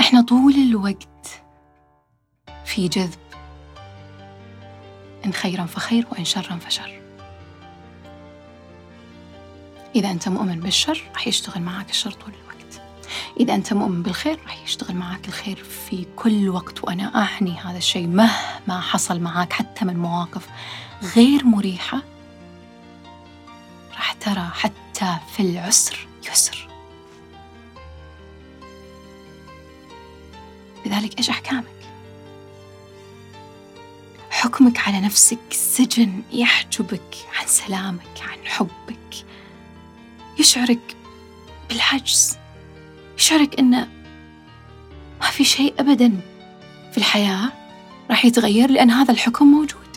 إحنا 0.00 0.20
طول 0.20 0.54
الوقت 0.54 1.42
في 2.64 2.88
جذب. 2.88 3.18
إن 5.24 5.32
خيرا 5.32 5.66
فخير 5.66 6.06
وإن 6.10 6.24
شرا 6.24 6.56
فشر. 6.56 7.02
إذا 9.94 10.10
أنت 10.10 10.28
مؤمن 10.28 10.60
بالشر 10.60 11.10
راح 11.14 11.28
يشتغل 11.28 11.62
معك 11.62 11.90
الشر 11.90 12.10
طول 12.10 12.32
الوقت. 12.42 12.82
إذا 13.40 13.54
أنت 13.54 13.72
مؤمن 13.72 14.02
بالخير 14.02 14.40
راح 14.44 14.62
يشتغل 14.62 14.96
معك 14.96 15.28
الخير 15.28 15.64
في 15.64 16.06
كل 16.16 16.48
وقت. 16.48 16.84
وأنا 16.84 17.22
أعني 17.24 17.58
هذا 17.58 17.78
الشيء 17.78 18.06
مهما 18.06 18.80
حصل 18.80 19.20
معك 19.20 19.52
حتى 19.52 19.84
من 19.84 19.96
مواقف 19.96 20.48
غير 21.16 21.44
مريحة 21.44 22.02
راح 23.90 24.12
ترى 24.12 24.50
حتى 24.54 25.16
في 25.36 25.42
العسر 25.42 26.08
يسر. 26.32 26.67
لذلك 30.88 31.18
إيش 31.18 31.30
أحكامك؟ 31.30 31.64
حكمك 34.30 34.78
على 34.78 35.00
نفسك 35.00 35.38
سجن 35.50 36.22
يحجبك 36.32 37.16
عن 37.40 37.46
سلامك 37.46 38.20
عن 38.20 38.46
حبك. 38.46 39.26
يشعرك 40.38 40.96
بالعجز. 41.68 42.36
يشعرك 43.18 43.58
إنه 43.58 43.88
ما 45.20 45.26
في 45.26 45.44
شيء 45.44 45.74
أبدا 45.78 46.20
في 46.92 46.98
الحياة 46.98 47.52
راح 48.10 48.24
يتغير 48.24 48.70
لأن 48.70 48.90
هذا 48.90 49.12
الحكم 49.12 49.46
موجود. 49.46 49.88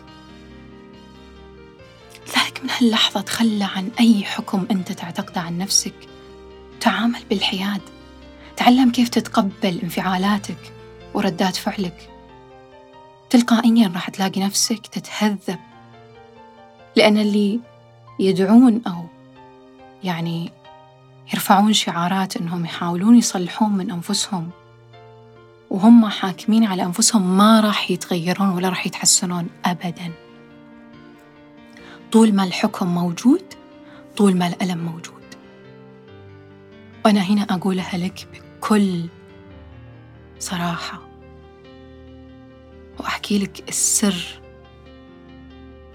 لذلك 2.28 2.64
من 2.64 2.70
هاللحظة 2.70 3.22
تخلى 3.22 3.64
عن 3.64 3.92
أي 4.00 4.24
حكم 4.24 4.68
أنت 4.72 4.92
تعتقده 4.92 5.42
عن 5.42 5.58
نفسك. 5.58 5.94
تعامل 6.80 7.24
بالحياد. 7.30 7.82
تعلم 8.58 8.92
كيف 8.92 9.10
تتقبل 9.10 9.80
انفعالاتك. 9.84 10.81
وردات 11.14 11.56
فعلك. 11.56 12.10
تلقائيا 13.30 13.92
راح 13.94 14.10
تلاقي 14.10 14.42
نفسك 14.42 14.88
تتهذب. 14.88 15.60
لأن 16.96 17.18
اللي 17.18 17.60
يدعون 18.20 18.82
أو 18.88 19.06
يعني 20.04 20.52
يرفعون 21.34 21.74
شعارات 21.74 22.38
أنهم 22.38 22.66
يحاولون 22.66 23.18
يصلحون 23.18 23.72
من 23.72 23.92
أنفسهم 23.92 24.50
وهم 25.70 26.10
حاكمين 26.10 26.64
على 26.64 26.84
أنفسهم 26.84 27.38
ما 27.38 27.60
راح 27.60 27.92
يتغيرون 27.92 28.50
ولا 28.50 28.70
راح 28.70 28.88
يتحسنون 28.88 29.48
أبدا. 29.66 30.12
طول 32.12 32.36
ما 32.36 32.44
الحكم 32.44 32.88
موجود 32.88 33.44
طول 34.18 34.38
ما 34.38 34.48
الألم 34.48 34.78
موجود. 34.78 35.22
وأنا 37.06 37.22
هنا 37.22 37.42
أقولها 37.42 37.98
لك 37.98 38.28
بكل 38.34 39.06
صراحة. 40.42 41.02
وأحكي 43.00 43.40
لك 43.40 43.70
السر 43.70 44.42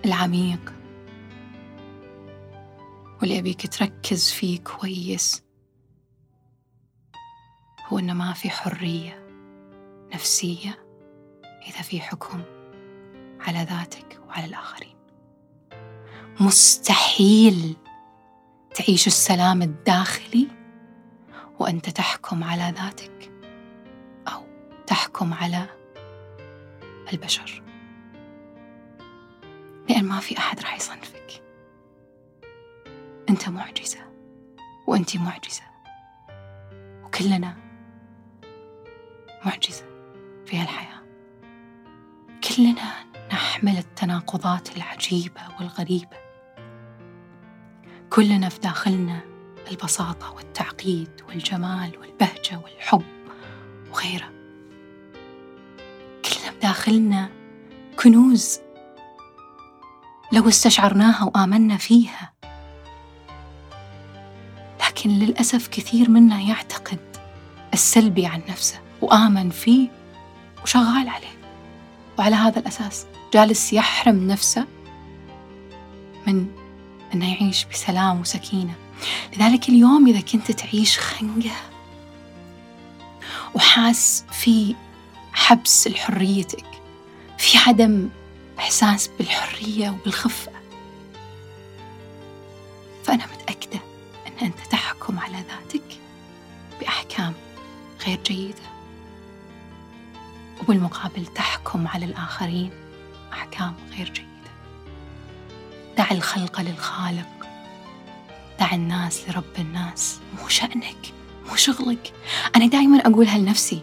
العميق 0.04 0.72
واللي 3.20 3.38
أبيك 3.38 3.66
تركز 3.66 4.30
فيه 4.30 4.58
كويس. 4.60 5.42
هو 7.88 7.98
إن 7.98 8.12
ما 8.12 8.32
في 8.32 8.50
حرية 8.50 9.26
نفسية 10.14 10.86
إذا 11.68 11.82
في 11.82 12.00
حكم 12.00 12.42
على 13.40 13.66
ذاتك 13.70 14.20
وعلى 14.28 14.46
الآخرين. 14.46 14.96
مستحيل 16.40 17.76
تعيش 18.74 19.06
السلام 19.06 19.62
الداخلي 19.62 20.48
وأنت 21.58 21.90
تحكم 21.90 22.44
على 22.44 22.74
ذاتك. 22.78 23.15
تحكم 24.86 25.34
على 25.34 25.66
البشر. 27.12 27.62
لأن 29.88 30.04
ما 30.04 30.20
في 30.20 30.38
أحد 30.38 30.60
راح 30.60 30.76
يصنفك. 30.76 31.42
أنت 33.28 33.48
معجزة 33.48 33.98
وأنت 34.86 35.16
معجزة. 35.16 35.62
وكلنا 37.04 37.56
معجزة 39.44 39.84
في 40.46 40.58
هالحياة. 40.58 41.02
كلنا 42.48 43.04
نحمل 43.32 43.78
التناقضات 43.78 44.76
العجيبة 44.76 45.40
والغريبة. 45.60 46.16
كلنا 48.10 48.48
في 48.48 48.58
داخلنا 48.60 49.20
البساطة 49.70 50.32
والتعقيد 50.34 51.10
والجمال 51.28 51.98
والبهجة 51.98 52.58
والحب 52.64 53.04
وغيره 53.90 54.35
كلنا 56.66 56.74
بداخلنا 56.74 57.28
كنوز. 58.02 58.58
لو 60.32 60.48
استشعرناها 60.48 61.24
وآمنا 61.24 61.76
فيها. 61.76 62.32
لكن 64.80 65.10
للأسف 65.10 65.68
كثير 65.68 66.10
منا 66.10 66.40
يعتقد 66.40 66.98
السلبي 67.74 68.26
عن 68.26 68.42
نفسه 68.48 68.80
وآمن 69.00 69.50
فيه 69.50 69.88
وشغال 70.62 71.08
عليه. 71.08 71.36
وعلى 72.18 72.36
هذا 72.36 72.58
الأساس 72.58 73.06
جالس 73.34 73.72
يحرم 73.72 74.26
نفسه 74.26 74.66
من 76.26 76.46
أنه 77.14 77.32
يعيش 77.32 77.64
بسلام 77.64 78.20
وسكينة. 78.20 78.74
لذلك 79.36 79.68
اليوم 79.68 80.06
إذا 80.06 80.20
كنت 80.20 80.50
تعيش 80.50 80.98
خنقة 80.98 81.56
وحاس 83.54 84.24
في 84.32 84.74
حبس 85.36 85.88
لحريتك. 85.88 86.64
في 87.38 87.58
عدم 87.58 88.08
إحساس 88.58 89.10
بالحرية 89.18 89.90
وبالخفة. 89.90 90.52
فأنا 93.04 93.26
متأكدة 93.26 93.80
أن 94.26 94.32
أنت 94.46 94.58
تحكم 94.70 95.18
على 95.18 95.36
ذاتك 95.36 95.98
بأحكام 96.80 97.34
غير 98.06 98.20
جيدة. 98.26 98.62
وبالمقابل 100.60 101.26
تحكم 101.26 101.88
على 101.88 102.04
الآخرين 102.04 102.70
أحكام 103.32 103.74
غير 103.96 104.12
جيدة. 104.12 104.26
دع 105.96 106.10
الخلق 106.10 106.60
للخالق. 106.60 107.46
دع 108.60 108.74
الناس 108.74 109.28
لرب 109.28 109.44
الناس. 109.58 110.20
مو 110.38 110.48
شأنك 110.48 111.12
مو 111.48 111.56
شغلك. 111.56 112.12
أنا 112.56 112.66
دائما 112.66 112.98
أقولها 112.98 113.38
لنفسي 113.38 113.82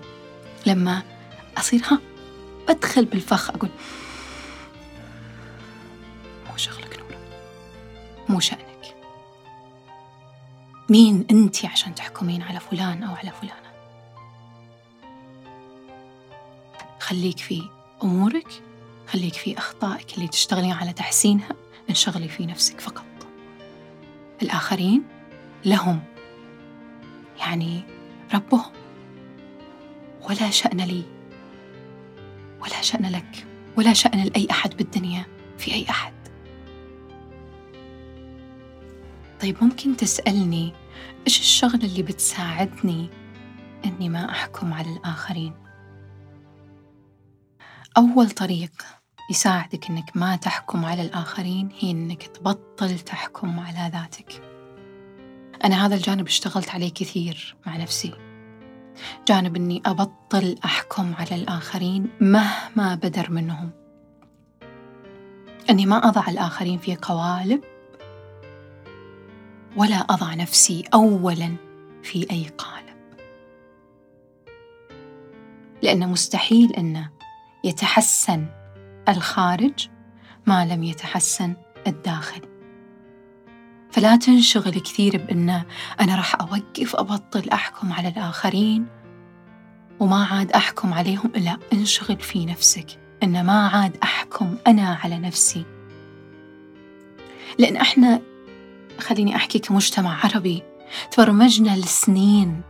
لما 0.66 1.04
أصير 1.58 1.82
ها؟ 1.92 2.00
بدخل 2.68 3.06
بالفخ 3.06 3.50
أقول. 3.50 3.70
مو 6.52 6.58
شغلك 6.58 7.00
نورة 7.00 7.20
مو 8.30 8.39
شأنك. 8.39 8.96
مين 10.89 11.26
أنت 11.32 11.66
عشان 11.66 11.96
تحكمين 11.96 12.42
على 12.42 12.60
فلان 12.60 13.04
أو 13.04 13.16
على 13.16 13.32
فلانة؟ 13.42 13.74
خليك 17.00 17.39
في 17.39 17.70
أمورك 18.04 18.48
خليك 19.08 19.34
في 19.34 19.58
أخطائك 19.58 20.16
اللي 20.16 20.28
تشتغلين 20.28 20.72
على 20.72 20.94
تحسينها 20.94 21.56
انشغلي 21.89 22.28
في 22.28 22.46
نفسك 22.46 22.80
فقط. 22.80 23.06
الآخرين 24.42 25.04
لهم 25.66 26.04
يعني 27.39 27.84
ربهم. 28.34 28.72
ولا 30.30 30.50
شأن 30.50 30.82
لي. 30.82 31.04
ولا 32.63 32.82
شأن 32.82 33.12
لك 33.12 33.47
ولا 33.78 33.93
شأن 33.93 34.23
لأي 34.23 34.47
أحد 34.52 34.78
بالدنيا 34.78 35.26
في 35.58 35.73
أي 35.73 35.86
أحد. 35.89 36.13
طيب 39.41 39.63
ممكن 39.63 39.97
تسألني 39.97 40.73
إيش 41.28 41.39
الشغلة 41.39 41.84
اللي 41.84 42.04
بتساعدني 42.04 43.10
إني 43.86 44.10
ما 44.10 44.30
أحكم 44.30 44.73
على 44.73 44.93
الآخرين؟ 44.93 45.54
أول 47.97 48.30
طريق 48.30 48.71
يساعدك 49.32 49.89
إنك 49.89 50.12
ما 50.17 50.36
تحكم 50.36 50.86
على 50.86 51.02
الآخرين 51.02 51.69
هي 51.80 51.91
إنك 51.91 52.23
تبطل 52.23 52.99
تحكم 52.99 53.60
على 53.60 53.91
ذاتك. 53.93 54.41
أنا 55.63 55.86
هذا 55.86 55.95
الجانب 55.95 56.28
اشتغلت 56.28 56.69
عليه 56.69 56.93
كثير 56.93 57.56
مع 57.67 57.78
نفسي. 57.78 58.33
جانب 59.28 59.56
إني 59.56 59.82
أبطل 59.86 60.56
أحكم 60.66 61.14
على 61.20 61.36
الآخرين 61.36 62.10
مهما 62.22 62.96
بدر 62.96 63.32
منهم. 63.32 63.72
أني 65.70 65.86
ما 65.86 66.08
أضع 66.08 66.28
الآخرين 66.28 66.80
في 66.80 66.96
قوالب 66.96 67.64
ولا 69.76 69.96
أضع 69.96 70.34
نفسي 70.34 70.84
أولا 70.94 71.56
في 72.04 72.28
أي 72.32 72.48
قالب. 72.58 72.84
لأن 75.82 76.10
مستحيل 76.10 76.74
أن 76.74 77.06
يتحسن 77.64 78.46
الخارج 79.10 79.90
ما 80.46 80.66
لم 80.66 80.84
يتحسن 80.84 81.56
الداخل 81.88 82.53
فلا 83.94 84.16
تنشغل 84.16 84.80
كثير 84.80 85.18
بأن 85.18 85.64
أنا 86.02 86.16
راح 86.16 86.42
أوقف 86.42 86.96
أبطل 86.96 87.50
أحكم 87.50 87.94
على 87.94 88.08
الآخرين 88.08 88.86
وما 90.00 90.26
عاد 90.26 90.52
أحكم 90.52 90.94
عليهم 90.94 91.32
لا 91.36 91.58
أنشغل 91.74 92.18
في 92.18 92.46
نفسك 92.46 93.00
أن 93.24 93.46
ما 93.46 93.68
عاد 93.68 93.98
أحكم 94.04 94.56
أنا 94.68 95.00
على 95.04 95.20
نفسي. 95.20 95.66
لأن 97.60 97.76
إحنا 97.76 98.22
خليني 99.00 99.36
أحكي 99.36 99.60
كمجتمع 99.60 100.26
عربي 100.26 100.64
تبرمجنا 101.12 101.76
لسنين 101.76 102.62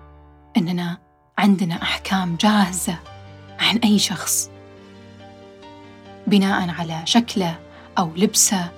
أننا 0.58 0.98
عندنا 1.38 1.82
أحكام 1.82 2.36
جاهزة 2.36 3.00
عن 3.60 3.78
أي 3.78 4.00
شخص 4.00 4.50
بناء 6.28 6.70
على 6.70 7.02
شكله 7.06 7.60
أو 7.98 8.12
لبسه 8.16 8.72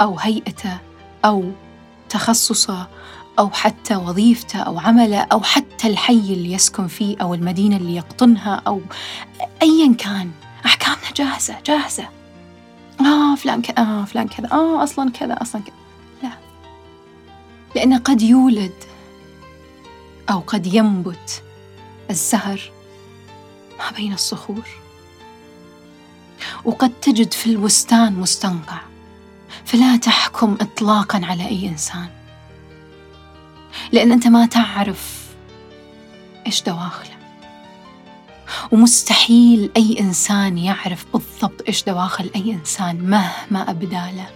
أو 0.00 0.18
هيئته 0.18 0.78
أو 1.24 1.52
تخصصه 2.08 2.88
أو 3.38 3.50
حتى 3.50 3.96
وظيفته 3.96 4.58
أو 4.58 4.78
عمله 4.78 5.18
أو 5.20 5.40
حتى 5.42 5.88
الحي 5.88 6.32
اللي 6.32 6.52
يسكن 6.52 6.86
فيه 6.86 7.16
أو 7.20 7.34
المدينة 7.34 7.76
اللي 7.76 7.96
يقطنها 7.96 8.62
أو 8.66 8.80
أيا 9.62 9.94
كان. 9.94 10.30
أحكامنا 10.66 11.10
جاهزة 11.16 11.56
جاهزة. 11.66 12.08
آه 13.00 13.34
فلان 13.34 13.62
كذا 13.62 13.78
آه 13.78 14.04
فلان 14.04 14.28
كذا. 14.28 14.48
آه 14.52 14.82
أصلا 14.82 15.10
كذا 15.10 15.42
أصلا 15.42 15.62
كذا. 15.62 15.74
لا. 16.22 16.30
لأن 17.74 17.98
قد 17.98 18.22
يولد 18.22 18.74
أو 20.30 20.38
قد 20.46 20.66
ينبت 20.66 21.42
الزهر 22.10 22.60
ما 23.78 23.90
بين 23.96 24.12
الصخور. 24.12 24.68
وقد 26.64 26.92
تجد 27.02 27.32
في 27.32 27.46
البستان 27.46 28.12
مستنقع. 28.12 28.87
فلا 29.68 29.96
تحكم 29.96 30.56
اطلاقا 30.60 31.20
على 31.24 31.48
أي 31.48 31.68
إنسان 31.68 32.08
لأن 33.92 34.12
أنت 34.12 34.26
ما 34.26 34.46
تعرف 34.46 35.26
إيش 36.46 36.62
دواخله. 36.62 37.16
ومستحيل 38.72 39.70
أي 39.76 40.00
إنسان 40.00 40.58
يعرف 40.58 41.06
بالضبط 41.12 41.62
إيش 41.68 41.84
دواخل 41.84 42.30
أي 42.36 42.52
إنسان 42.52 42.96
مهما 42.96 43.70
أبدى 43.70 43.96
له. 43.96 44.30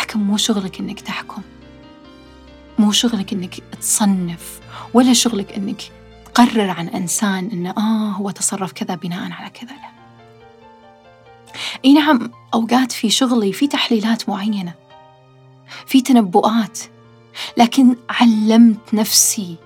لكن 0.00 0.20
مو 0.20 0.36
شغلك 0.36 0.80
إنك 0.80 1.00
تحكم. 1.00 1.42
مو 2.78 2.92
شغلك 2.92 3.32
إنك 3.32 3.54
تصنف 3.80 4.60
ولا 4.94 5.12
شغلك 5.12 5.52
إنك 5.52 5.82
تقرر 6.24 6.70
عن 6.70 6.88
إنسان 6.88 7.50
إنه 7.52 7.70
آه 7.70 8.10
هو 8.10 8.30
تصرف 8.30 8.72
كذا 8.72 8.94
بناء 8.94 9.32
على 9.32 9.50
كذا 9.50 9.70
لا. 9.72 10.01
إي 11.84 11.92
نعم 11.92 12.30
أوقات 12.54 12.92
في 12.92 13.10
شغلي 13.10 13.52
في 13.52 13.66
تحليلات 13.66 14.28
معينة 14.28 14.74
في 15.86 16.00
تنبؤات 16.00 16.78
لكن 17.56 17.96
علمت 18.10 18.94
نفسي 18.94 19.56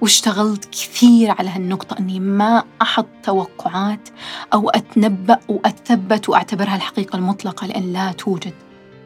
واشتغلت 0.00 0.64
كثير 0.64 1.30
على 1.30 1.50
هالنقطة 1.50 1.98
أني 1.98 2.20
ما 2.20 2.64
أحط 2.82 3.08
توقعات 3.22 4.08
أو 4.52 4.70
أتنبأ 4.70 5.38
وأتثبت 5.48 6.28
وأعتبرها 6.28 6.76
الحقيقة 6.76 7.16
المطلقة 7.16 7.66
لأن 7.66 7.92
لا 7.92 8.12
توجد 8.12 8.54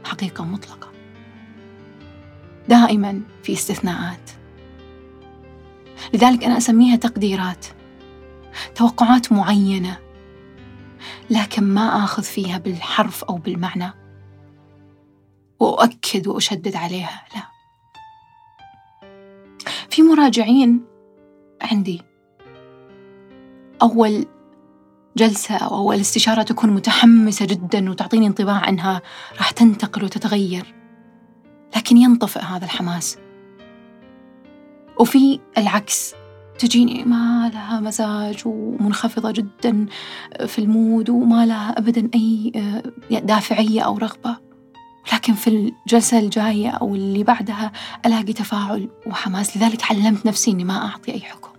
حقيقة 0.04 0.44
مطلقة. 0.44 0.88
دائما 2.68 3.20
في 3.42 3.52
استثناءات. 3.52 4.30
لذلك 6.14 6.44
أنا 6.44 6.58
أسميها 6.58 6.96
تقديرات. 6.96 7.66
توقعات 8.74 9.32
معينة. 9.32 9.98
لكن 11.30 11.64
ما 11.64 12.04
آخذ 12.04 12.22
فيها 12.22 12.58
بالحرف 12.58 13.24
أو 13.24 13.36
بالمعنى. 13.36 13.92
وأؤكد 15.60 16.28
وأشدد 16.28 16.76
عليها 16.76 17.22
لا. 17.34 17.42
في 19.90 20.02
مراجعين 20.02 20.84
عندي. 21.62 22.02
أول 23.82 24.26
جلسة 25.16 25.56
أو 25.56 25.76
أول 25.76 26.00
استشارة 26.00 26.42
تكون 26.42 26.70
متحمسة 26.70 27.46
جدا 27.46 27.90
وتعطيني 27.90 28.26
انطباع 28.26 28.68
أنها 28.68 29.02
راح 29.38 29.50
تنتقل 29.50 30.04
وتتغير. 30.04 30.74
لكن 31.76 31.96
ينطفئ 31.96 32.40
هذا 32.40 32.64
الحماس. 32.64 33.18
وفي 35.00 35.40
العكس 35.58 36.14
تجيني. 36.58 37.04
ما 37.04 37.50
لها 37.54 37.80
مزاج 37.80 38.42
ومنخفضة 38.46 39.30
جدا 39.30 39.86
في 40.46 40.58
المود 40.58 41.10
وما 41.10 41.46
لها 41.46 41.78
أبدا 41.78 42.10
أي 42.14 42.52
آه، 42.56 43.18
دافعية 43.18 43.80
أو 43.80 43.98
رغبة. 43.98 44.36
لكن 45.12 45.34
في 45.34 45.50
الجلسة 45.86 46.18
الجاية 46.18 46.70
أو 46.70 46.94
اللي 46.94 47.24
بعدها 47.24 47.72
ألاقي 48.06 48.32
تفاعل 48.32 48.88
وحماس. 49.06 49.56
لذلك 49.56 49.90
علمت 49.90 50.26
نفسي 50.26 50.50
أني 50.50 50.64
ما 50.64 50.86
أعطي 50.86 51.12
أي 51.12 51.20
حكم. 51.20 51.50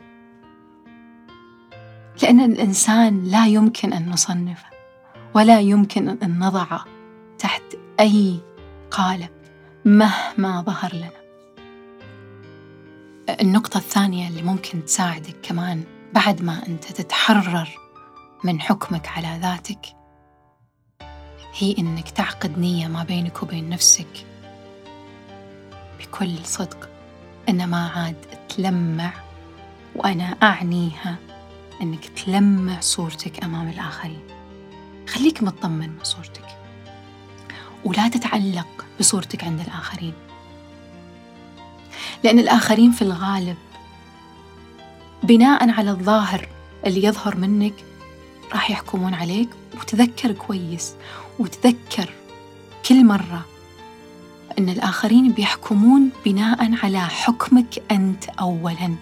لأن 2.23 2.39
الإنسان 2.39 3.23
لا 3.23 3.47
يمكن 3.47 3.93
أن 3.93 4.09
نصنفه 4.09 4.69
ولا 5.35 5.59
يمكن 5.59 6.09
أن 6.09 6.39
نضعه 6.39 6.85
تحت 7.39 7.63
أي 7.99 8.39
قالب 8.91 9.29
مهما 9.85 10.62
ظهر 10.62 10.95
لنا. 10.95 11.18
النقطة 13.29 13.77
الثانية 13.77 14.27
اللي 14.27 14.41
ممكن 14.41 14.85
تساعدك 14.85 15.35
كمان 15.43 15.83
بعد 16.13 16.41
ما 16.41 16.67
أنت 16.67 16.83
تتحرر 16.83 17.69
من 18.43 18.61
حكمك 18.61 19.07
على 19.07 19.39
ذاتك 19.41 19.85
هي 21.57 21.75
إنك 21.77 22.09
تعقد 22.09 22.59
نية 22.59 22.87
ما 22.87 23.03
بينك 23.03 23.43
وبين 23.43 23.69
نفسك 23.69 24.25
بكل 25.99 26.45
صدق. 26.45 26.89
إن 27.49 27.67
ما 27.67 27.87
عاد 27.87 28.15
تلمع 28.49 29.13
وأنا 29.95 30.37
أعنيها 30.43 31.15
إنك 31.81 32.05
تلمع 32.05 32.79
صورتك 32.79 33.43
أمام 33.43 33.69
الآخرين. 33.69 34.23
خليك 35.07 35.43
مطمن 35.43 35.89
من 35.89 36.03
صورتك 36.03 36.45
ولا 37.85 38.07
تتعلق 38.07 38.85
بصورتك 38.99 39.43
عند 39.43 39.59
الآخرين. 39.59 40.13
لأن 42.23 42.39
الآخرين 42.39 42.91
في 42.91 43.01
الغالب 43.01 43.58
بناء 45.23 45.69
على 45.69 45.91
الظاهر 45.91 46.47
اللي 46.86 47.03
يظهر 47.03 47.38
منك 47.38 47.73
راح 48.53 48.71
يحكمون 48.71 49.13
عليك. 49.13 49.49
وتذكر 49.82 50.32
كويس 50.32 50.93
وتذكر 51.39 52.10
كل 52.88 53.05
مرة 53.05 53.45
أن 54.60 54.69
الآخرين 54.69 55.32
بيحكمون 55.32 56.10
بناء 56.25 56.75
على 56.84 56.99
حكمك 56.99 57.84
أنت 57.91 58.25
أولاً. 58.29 58.95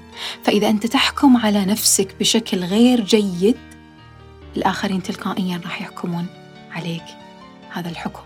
فإذا 0.44 0.70
أنت 0.70 0.86
تحكم 0.86 1.38
على 1.38 1.66
نفسك 1.66 2.16
بشكل 2.20 2.64
غير 2.64 3.02
جيد 3.02 3.58
الآخرين 4.58 5.04
تلقائياً 5.04 5.62
راح 5.64 5.82
يحكمون 5.82 6.26
عليك 6.72 7.06
هذا 7.70 7.90
الحكم. 7.90 8.22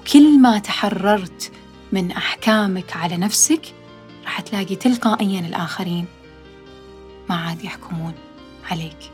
وكل 0.00 0.38
ما 0.38 0.58
تحررت 0.58 1.52
من 1.92 2.12
أحكامك 2.12 2.96
على 2.96 3.16
نفسك 3.16 3.74
راح 4.28 4.40
تلاقي 4.40 4.76
تلقائيا 4.76 5.40
الآخرين 5.40 6.06
ما 7.28 7.36
عاد 7.36 7.64
يحكمون 7.64 8.14
عليك. 8.70 9.10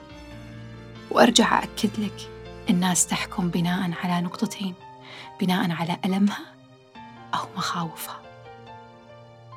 وأرجع 1.11 1.59
أأكد 1.59 1.90
لك 1.98 2.31
الناس 2.70 3.07
تحكم 3.07 3.48
بناء 3.48 3.90
على 4.05 4.20
نقطتين 4.20 4.74
بناء 5.40 5.70
على 5.70 5.98
ألمها 6.05 6.44
أو 7.35 7.46
مخاوفها. 7.57 8.20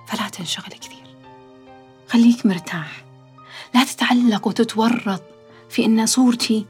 فلا 0.07 0.29
تنشغل 0.29 0.71
كثير. 0.71 1.03
خليك 2.09 2.45
مرتاح. 2.45 3.03
لا 3.73 3.83
تتعلق 3.83 4.47
وتتورط 4.47 5.23
في 5.69 5.85
أن 5.85 6.05
صورتي 6.05 6.65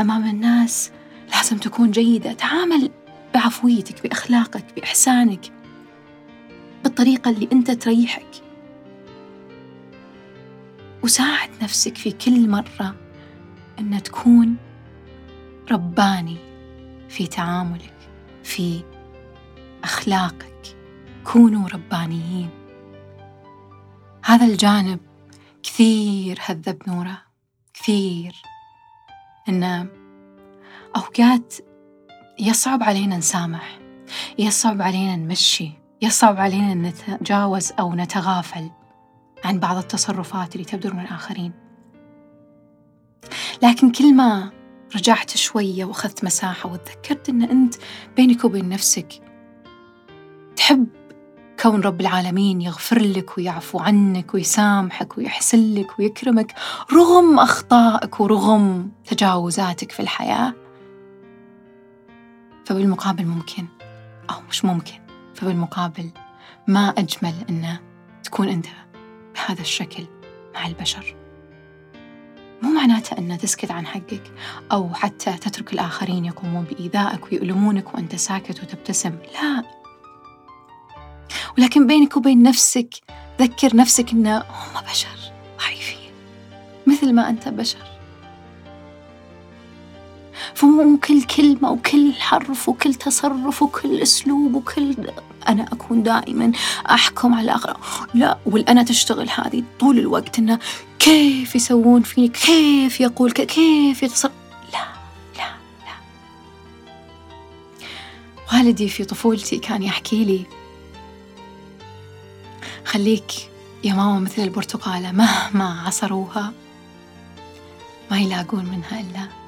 أمام 0.00 0.28
الناس 0.28 0.90
لازم 1.34 1.58
تكون 1.58 1.90
جيدة. 1.90 2.32
تعامل 2.32 2.90
بعفويتك 3.34 4.02
بأخلاقك 4.02 4.64
بإحسانك. 4.76 5.59
بالطريقة 6.84 7.30
اللي 7.30 7.48
أنت 7.52 7.70
تريحك. 7.70 8.42
وساعد 11.02 11.50
نفسك 11.62 11.96
في 11.96 12.12
كل 12.12 12.48
مرة 12.48 12.94
أن 13.78 14.02
تكون 14.02 14.56
رباني 15.70 16.36
في 17.08 17.26
تعاملك 17.26 17.94
في 18.44 18.82
أخلاقك. 19.84 20.76
كونوا 21.24 21.68
ربانيين. 21.68 22.50
هذا 24.24 24.46
الجانب 24.46 25.00
كثير 25.62 26.38
هذب 26.46 26.82
نوره 26.88 27.22
كثير. 27.74 28.32
إنه 29.48 29.86
أوقات 30.96 31.54
يصعب 32.38 32.82
علينا 32.82 33.16
نسامح 33.16 33.78
يصعب 34.38 34.82
علينا 34.82 35.16
نمشي. 35.16 35.79
يصعب 36.02 36.36
علينا 36.36 36.74
نتجاوز 36.74 37.72
أو 37.78 37.94
نتغافل 37.94 38.70
عن 39.44 39.58
بعض 39.58 39.76
التصرفات 39.76 40.54
اللي 40.54 40.64
تبدر 40.64 40.94
من 40.94 41.00
الآخرين. 41.00 41.52
لكن 43.62 43.92
كل 43.92 44.14
ما 44.14 44.50
رجعت 44.96 45.36
شوية 45.36 45.84
وأخذت 45.84 46.24
مساحة 46.24 46.72
وتذكرت 46.72 47.28
أن 47.28 47.42
أنت 47.42 47.74
بينك 48.16 48.44
وبين 48.44 48.68
نفسك 48.68 49.22
تحب 50.56 50.86
كون 51.62 51.80
رب 51.80 52.00
العالمين 52.00 52.60
يغفر 52.60 52.98
لك 52.98 53.38
ويعفو 53.38 53.78
عنك 53.78 54.34
ويسامحك 54.34 55.18
ويحسن 55.18 55.74
لك 55.74 55.98
ويكرمك 55.98 56.54
رغم 56.92 57.38
أخطائك 57.38 58.20
ورغم 58.20 58.90
تجاوزاتك 59.04 59.92
في 59.92 60.00
الحياة. 60.00 60.54
فبالمقابل 62.64 63.24
ممكن 63.26 63.66
أو 64.30 64.36
مش 64.50 64.64
ممكن 64.64 65.09
فبالمقابل 65.40 66.10
ما 66.66 66.88
أجمل 66.88 67.34
أنه 67.50 67.80
تكون 68.24 68.48
أنت 68.48 68.66
بهذا 69.34 69.60
الشكل 69.60 70.06
مع 70.54 70.66
البشر. 70.66 71.16
مو 72.62 72.70
معناته 72.72 73.18
أن 73.18 73.38
تسكت 73.38 73.70
عن 73.70 73.86
حقك 73.86 74.32
أو 74.72 74.94
حتى 74.94 75.32
تترك 75.32 75.72
الآخرين 75.72 76.24
يقومون 76.24 76.64
بإيذائك 76.64 77.24
ويؤلمونك 77.24 77.94
وأنت 77.94 78.16
ساكت 78.16 78.62
وتبتسم. 78.62 79.18
لا. 79.34 79.64
ولكن 81.58 81.86
بينك 81.86 82.16
وبين 82.16 82.42
نفسك 82.42 82.94
ذكر 83.40 83.76
نفسك 83.76 84.12
أن 84.12 84.26
هم 84.26 84.82
بشر 84.90 85.32
ضعيفين. 85.60 86.12
مثل 86.86 87.12
ما 87.12 87.28
أنت 87.28 87.48
بشر. 87.48 87.89
فمو 90.54 90.96
كل 90.96 91.22
كلمة 91.22 91.70
وكل 91.70 92.12
حرف 92.12 92.68
وكل 92.68 92.94
تصرف 92.94 93.62
وكل 93.62 94.02
أسلوب 94.02 94.54
وكل 94.54 94.94
أنا 95.48 95.62
أكون 95.72 96.02
دائما 96.02 96.52
أحكم 96.90 97.34
على 97.34 97.44
الآخر 97.44 97.76
لا 98.14 98.38
والأنا 98.46 98.82
تشتغل 98.82 99.28
هذه 99.30 99.62
طول 99.80 99.98
الوقت 99.98 100.38
إنه 100.38 100.58
كيف 100.98 101.54
يسوون 101.54 102.02
فيني؟ 102.02 102.28
كيف 102.28 103.00
يقول؟ 103.00 103.32
كيف 103.32 104.02
يتصرف؟ 104.02 104.32
لا 104.72 104.86
لا 105.36 105.50
لا. 105.86 105.94
والدي 108.52 108.88
في 108.88 109.04
طفولتي 109.04 109.58
كان 109.58 109.82
يحكي 109.82 110.24
لي 110.24 110.44
خليك 112.84 113.32
يا 113.84 113.94
ماما 113.94 114.18
مثل 114.18 114.42
البرتقالة 114.42 115.12
مهما 115.12 115.82
عصروها 115.86 116.52
ما 118.10 118.20
يلاقون 118.20 118.64
منها 118.64 119.00
إلا 119.00 119.39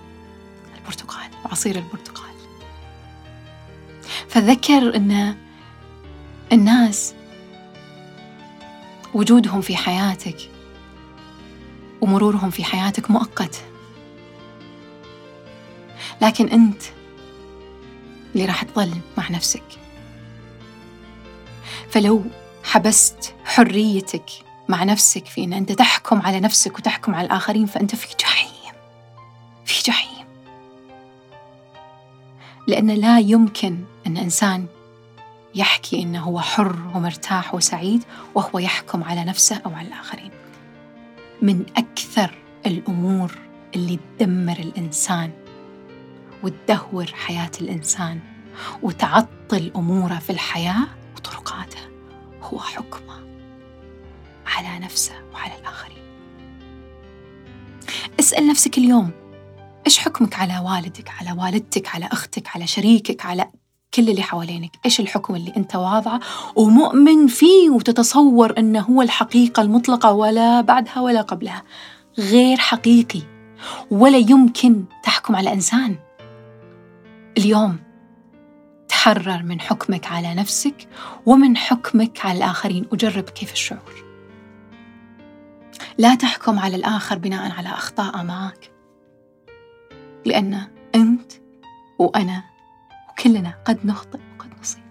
البرتقال 0.82 1.30
وعصير 1.44 1.76
البرتقال. 1.76 2.32
فذكر 4.28 4.96
أن 4.96 5.36
الناس 6.52 7.14
وجودهم 9.14 9.60
في 9.60 9.76
حياتك 9.76 10.50
ومرورهم 12.00 12.50
في 12.50 12.64
حياتك 12.64 13.10
مؤقت. 13.10 13.62
لكن 16.22 16.48
أنت 16.48 16.82
اللي 18.34 18.46
راح 18.46 18.62
تظل 18.62 18.92
مع 19.18 19.30
نفسك. 19.30 19.62
فلو 21.90 22.24
حبست 22.64 23.34
حريتك 23.44 24.30
مع 24.68 24.84
نفسك 24.84 25.26
في 25.26 25.44
أن 25.44 25.52
أنت 25.52 25.72
تحكم 25.72 26.22
على 26.22 26.40
نفسك 26.40 26.78
وتحكم 26.78 27.14
على 27.14 27.26
الآخرين 27.26 27.66
فأنت 27.66 27.94
في 27.94 28.16
جحيم. 28.20 28.74
في 29.64 29.82
جحيم. 29.82 30.21
لأن 32.66 32.90
لا 32.90 33.18
يمكن 33.18 33.78
أن 34.06 34.16
إنسان 34.16 34.66
يحكي 35.54 36.02
أنه 36.02 36.20
هو 36.20 36.40
حر 36.40 36.76
ومرتاح 36.94 37.54
وسعيد 37.54 38.04
وهو 38.34 38.58
يحكم 38.58 39.04
على 39.04 39.24
نفسه 39.24 39.60
أو 39.66 39.74
على 39.74 39.88
الآخرين. 39.88 40.30
من 41.42 41.64
أكثر 41.76 42.34
الأمور 42.66 43.38
اللي 43.74 43.98
تدمر 44.18 44.58
الإنسان 44.58 45.30
وتدهور 46.42 47.06
حياة 47.06 47.50
الإنسان 47.60 48.20
وتعطل 48.82 49.72
أموره 49.76 50.14
في 50.14 50.30
الحياة 50.30 50.86
وطرقاته 51.16 51.80
هو 52.42 52.58
حكمه 52.58 53.22
على 54.46 54.78
نفسه 54.78 55.14
وعلى 55.34 55.58
الآخرين. 55.60 56.02
اسأل 58.20 58.48
نفسك 58.48 58.78
اليوم 58.78 59.10
إيش 59.86 59.98
حكمك 59.98 60.38
على 60.38 60.58
والدك 60.58 61.10
على 61.20 61.40
والدتك 61.40 61.94
على 61.94 62.06
أختك 62.12 62.48
على 62.56 62.66
شريكك 62.66 63.26
على 63.26 63.48
كل 63.94 64.08
اللي 64.08 64.22
حوالينك؟ 64.22 64.70
إيش 64.84 65.00
الحكم 65.00 65.34
اللي 65.34 65.52
أنت 65.56 65.76
واضعه 65.76 66.20
ومؤمن 66.56 67.26
فيه 67.26 67.70
وتتصور 67.70 68.58
أنه 68.58 68.80
هو 68.80 69.02
الحقيقة 69.02 69.62
المطلقة 69.62 70.12
ولا 70.12 70.60
بعدها 70.60 71.00
ولا 71.00 71.20
قبلها؟ 71.20 71.62
غير 72.18 72.56
حقيقي. 72.56 73.22
ولا 73.90 74.18
يمكن 74.18 74.84
تحكم 75.04 75.36
على 75.36 75.52
إنسان. 75.52 75.96
اليوم 77.38 77.78
تحرر 78.88 79.42
من 79.42 79.60
حكمك 79.60 80.06
على 80.06 80.34
نفسك 80.34 80.88
ومن 81.26 81.56
حكمك 81.56 82.26
على 82.26 82.38
الآخرين. 82.38 82.86
وجرب 82.92 83.24
كيف 83.24 83.52
الشعور. 83.52 84.04
لا 85.98 86.14
تحكم 86.14 86.58
على 86.58 86.76
الآخر 86.76 87.18
بناء 87.18 87.52
على 87.52 87.68
أخطاء 87.68 88.24
معك. 88.24 88.71
لأن 90.26 90.68
أنت 90.94 91.32
وأنا 91.98 92.44
وكلنا 93.10 93.54
قد 93.64 93.86
نخطئ 93.86 94.18
وقد 94.34 94.50
نصيب. 94.60 94.82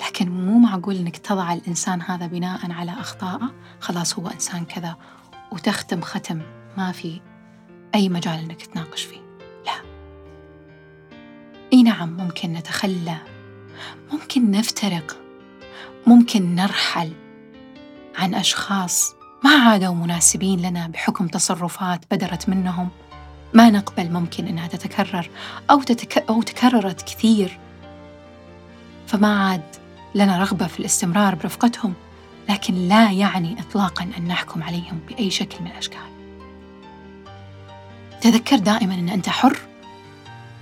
لكن 0.00 0.30
مو 0.30 0.58
معقول 0.58 0.96
إنك 0.96 1.16
تضع 1.16 1.52
الإنسان 1.52 2.02
هذا 2.02 2.26
بناء 2.26 2.72
على 2.72 2.92
اخطائه 2.92 3.54
خلاص 3.80 4.18
هو 4.18 4.28
إنسان 4.28 4.64
كذا 4.64 4.96
وتختم 5.52 6.00
ختم 6.00 6.42
ما 6.76 6.92
في 6.92 7.20
أي 7.94 8.08
مجال 8.08 8.38
إنك 8.38 8.66
تناقش 8.66 9.02
فيه. 9.02 9.20
لا. 9.66 9.82
إي 11.72 11.82
نعم 11.82 12.16
ممكن 12.16 12.52
نتخلى. 12.52 13.16
ممكن 14.12 14.50
نفترق. 14.50 15.16
ممكن 16.06 16.54
نرحل 16.54 17.12
عن 18.16 18.34
أشخاص 18.34 19.14
ما 19.44 19.50
عادوا 19.50 19.94
مناسبين 19.94 20.60
لنا 20.60 20.86
بحكم 20.86 21.28
تصرفات 21.28 22.00
بدرت 22.10 22.48
منهم. 22.48 22.88
ما 23.54 23.70
نقبل 23.70 24.12
ممكن 24.12 24.46
إنها 24.46 24.66
تتكرر 24.66 25.30
أو 25.70 25.82
تتك... 25.82 26.18
أو 26.18 26.42
تكررت 26.42 27.02
كثير. 27.02 27.58
فما 29.06 29.48
عاد 29.48 29.76
لنا 30.14 30.38
رغبة 30.38 30.66
في 30.66 30.80
الاستمرار 30.80 31.34
برفقتهم 31.34 31.94
لكن 32.48 32.74
لا 32.74 33.10
يعني 33.10 33.60
اطلاقا 33.60 34.10
أن 34.18 34.28
نحكم 34.28 34.62
عليهم 34.62 35.00
بأي 35.08 35.30
شكل 35.30 35.64
من 35.64 35.70
الأشكال. 35.70 36.10
تذكر 38.20 38.56
دائما 38.56 38.94
إن 38.94 39.08
أنت 39.08 39.28
حر؟ 39.28 39.58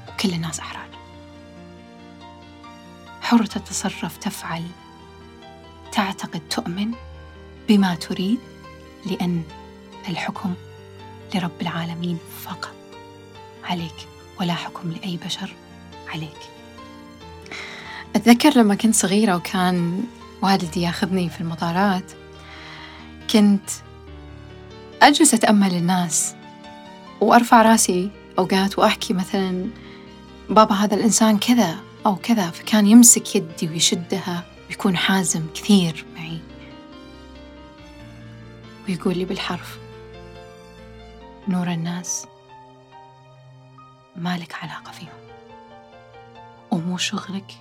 وكل 0.08 0.34
الناس 0.34 0.60
أحرار. 0.60 0.88
حر 3.20 3.46
تتصرف 3.46 4.16
تفعل 4.16 4.64
تعتقد 5.92 6.40
تؤمن 6.50 6.92
بما 7.68 7.94
تريد 7.94 8.38
لأن 9.06 9.42
الحكم 10.08 10.54
لرب 11.34 11.60
العالمين 11.60 12.18
فقط. 12.44 12.74
عليك 13.64 13.94
ولا 14.40 14.54
حكم 14.54 14.92
لأي 14.92 15.18
بشر. 15.24 15.54
عليك. 16.08 16.38
أتذكر 18.16 18.58
لما 18.58 18.74
كنت 18.74 18.94
صغيرة 18.94 19.36
وكان 19.36 20.04
والدي 20.42 20.82
ياخذني 20.82 21.30
في 21.30 21.40
المطارات 21.40 22.12
كنت 23.32 23.70
أجلس 25.02 25.34
أتأمل 25.34 25.74
الناس 25.74 26.34
وأرفع 27.20 27.62
راسي 27.62 28.10
أوقات 28.38 28.78
وأحكي 28.78 29.14
مثلا 29.14 29.66
بابا 30.50 30.74
هذا 30.74 30.94
الإنسان 30.94 31.38
كذا 31.38 31.76
أو 32.06 32.16
كذا. 32.16 32.50
فكان 32.50 32.86
يمسك 32.86 33.36
يدي 33.36 33.68
ويشدها 33.68 34.44
ويكون 34.68 34.96
حازم 34.96 35.42
كثير 35.54 36.04
معي. 36.16 36.38
ويقول 38.88 39.18
لي 39.18 39.24
بالحرف. 39.24 39.78
نور 41.48 41.68
الناس. 41.72 42.26
ما 44.16 44.38
لك 44.38 44.54
علاقة 44.54 44.92
فيهم. 44.92 45.18
ومو 46.70 46.96
شغلك 46.96 47.52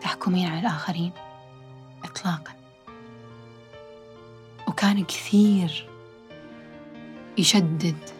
تحكمين 0.00 0.48
على 0.48 0.60
الآخرين 0.60 1.12
إطلاقا. 2.04 2.52
وكان 4.68 5.04
كثير 5.04 5.88
يشدد. 7.38 8.10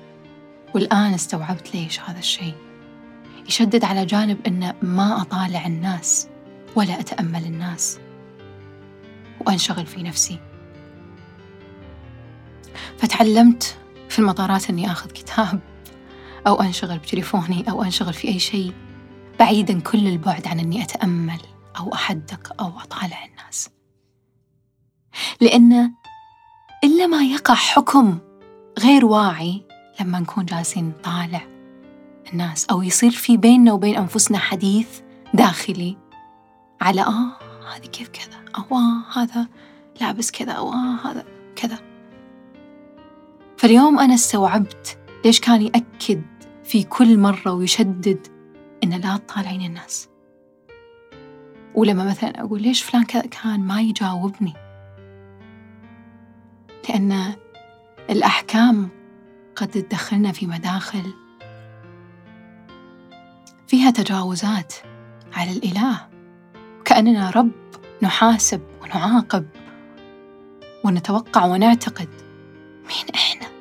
والآن 0.75 1.15
استوعبت 1.15 1.75
ليش 1.75 2.01
هذا 2.01 2.19
الشيء. 2.19 2.55
يشدد 3.49 3.85
على 3.85 4.07
جانب 4.07 4.47
أن 4.47 4.75
ما 4.83 5.23
أطالع 5.23 5.67
الناس 5.67 6.29
ولا 6.77 7.01
أتأمل 7.01 7.45
الناس. 7.45 8.01
وأنشغل 9.41 9.87
في 9.87 10.03
نفسي. 10.03 10.46
فتعلمت 12.99 13.77
في 14.09 14.19
المطارات 14.19 14.71
أني 14.71 14.93
آخذ 14.93 15.11
كتاب 15.11 15.61
أو 16.47 16.63
أنشغل 16.63 16.99
بتليفوني 16.99 17.71
أو 17.71 17.83
أنشغل 17.83 18.13
في 18.13 18.29
أي 18.29 18.39
شيء 18.39 18.73
بعيدا 19.39 19.81
كل 19.81 20.09
البعد 20.09 20.47
عن 20.47 20.61
أني 20.61 20.83
أتأمل 20.83 21.41
أو 21.79 21.95
أحدق 21.95 22.63
أو 22.63 22.73
أطالع 22.79 23.25
الناس. 23.25 23.71
لأن 25.41 25.93
إلا 26.85 27.07
ما 27.07 27.23
يقع 27.23 27.55
حكم 27.55 28.19
غير 28.79 29.07
واعي 29.07 29.63
لما 30.01 30.21
نكون 30.21 30.45
جالسين 30.45 30.89
نطالع 30.89 31.47
الناس 32.33 32.65
أو 32.65 32.83
يصير 32.83 33.11
في 33.11 33.37
بيننا 33.37 33.73
وبين 33.73 33.97
أنفسنا 33.97 34.39
حديث 34.39 35.01
داخلي 35.35 35.97
على 36.81 37.01
آه 37.01 37.33
هذه 37.75 37.87
كيف 37.87 38.09
كذا؟ 38.09 38.45
أو 38.59 38.77
آه 38.77 39.19
هذا 39.21 39.47
لابس 40.01 40.31
كذا؟ 40.31 40.53
أو 40.53 40.73
آه 40.73 40.97
هذا 41.05 41.25
كذا؟ 41.57 41.79
فاليوم 43.67 43.99
أنا 43.99 44.15
استوعبت 44.15 44.99
ليش 45.25 45.41
كان 45.41 45.63
يأكد 45.63 46.23
في 46.65 46.83
كل 46.83 47.19
مرة 47.19 47.53
ويشدد 47.53 48.27
إن 48.85 48.91
لا 48.91 49.17
تطالعين 49.17 49.63
الناس. 49.63 50.09
ولما 51.75 52.05
مثلا 52.05 52.41
أقول 52.41 52.63
ليش 52.63 52.83
فلان 52.83 53.05
كان 53.05 53.61
ما 53.61 53.81
يجاوبني؟ 53.81 54.53
لأن 56.89 57.35
الأحكام 58.11 58.89
قد 59.57 59.69
تدخلنا 59.69 60.33
في 60.33 60.47
مداخل. 60.47 61.15
فيها 63.67 63.91
تجاوزات 63.91 64.75
على 65.33 65.53
الإله. 65.53 66.09
كأننا 66.85 67.31
رب 67.31 67.53
نحاسب 68.03 68.61
ونعاقب 68.83 69.47
ونتوقع 70.85 71.45
ونعتقد. 71.45 72.09
مين 72.89 73.15
إحنا؟ 73.15 73.56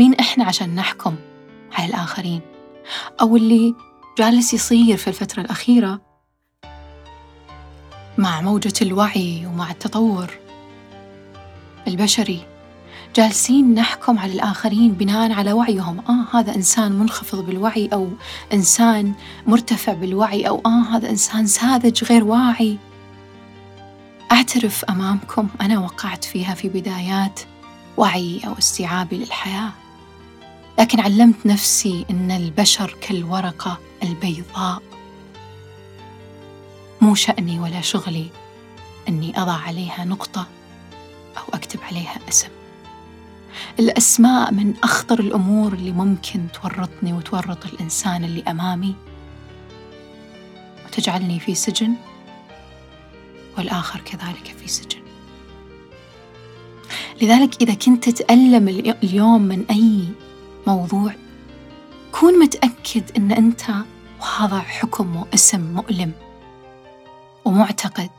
مين 0.00 0.14
إحنا 0.14 0.44
عشان 0.44 0.74
نحكم 0.74 1.16
على 1.72 1.88
الآخرين؟ 1.88 2.40
أو 3.20 3.36
اللي 3.36 3.74
جالس 4.18 4.54
يصير 4.54 4.96
في 4.96 5.08
الفترة 5.08 5.40
الأخيرة 5.40 6.00
مع 8.18 8.40
موجة 8.40 8.72
الوعي 8.82 9.46
ومع 9.46 9.70
التطور 9.70 10.30
البشري. 11.88 12.40
جالسين 13.16 13.74
نحكم 13.74 14.18
على 14.18 14.32
الآخرين 14.32 14.92
بناء 14.92 15.32
على 15.32 15.52
وعيهم. 15.52 15.98
آه 16.08 16.38
هذا 16.38 16.54
إنسان 16.54 16.92
منخفض 16.92 17.46
بالوعي 17.46 17.88
أو 17.92 18.08
إنسان 18.52 19.12
مرتفع 19.46 19.92
بالوعي 19.92 20.48
أو 20.48 20.62
آه 20.66 20.96
هذا 20.96 21.10
إنسان 21.10 21.46
ساذج 21.46 22.04
غير 22.04 22.24
واعي. 22.24 22.78
أعترف 24.32 24.84
أمامكم 24.84 25.48
أنا 25.60 25.78
وقعت 25.78 26.24
فيها 26.24 26.54
في 26.54 26.68
بدايات 26.68 27.40
وعي 27.96 28.40
أو 28.46 28.58
استيعابي 28.58 29.16
للحياة. 29.16 29.70
لكن 30.78 31.00
علمت 31.00 31.46
نفسي 31.46 32.06
أن 32.10 32.30
البشر 32.30 32.96
كالورقة 33.00 33.78
البيضاء. 34.02 34.82
مو 37.00 37.14
شأني 37.14 37.60
ولا 37.60 37.80
شغلي 37.80 38.26
أني 39.08 39.42
أضع 39.42 39.52
عليها 39.52 40.04
نقطة 40.04 40.46
أو 41.36 41.42
أكتب 41.54 41.80
عليها 41.82 42.18
اسم. 42.28 42.48
الأسماء 43.78 44.52
من 44.52 44.74
أخطر 44.82 45.20
الأمور 45.20 45.72
اللي 45.72 45.92
ممكن 45.92 46.46
تورطني 46.62 47.12
وتورط 47.12 47.66
الإنسان 47.66 48.24
اللي 48.24 48.42
أمامي. 48.42 48.94
وتجعلني 50.86 51.40
في 51.40 51.54
سجن 51.54 51.94
والآخر 53.58 54.00
كذلك 54.00 54.54
في 54.60 54.68
سجن. 54.68 55.00
لذلك 57.22 57.62
إذا 57.62 57.74
كنت 57.74 58.08
تتألم 58.08 58.68
اليوم 58.68 59.42
من 59.42 59.64
أي 59.70 60.04
موضوع. 60.66 61.12
كون 62.12 62.38
متأكد 62.38 63.16
أن 63.16 63.32
أنت 63.32 63.62
واضع 64.20 64.60
حكم 64.60 65.16
واسم 65.16 65.74
مؤلم 65.74 66.12
ومعتقد 67.44 68.10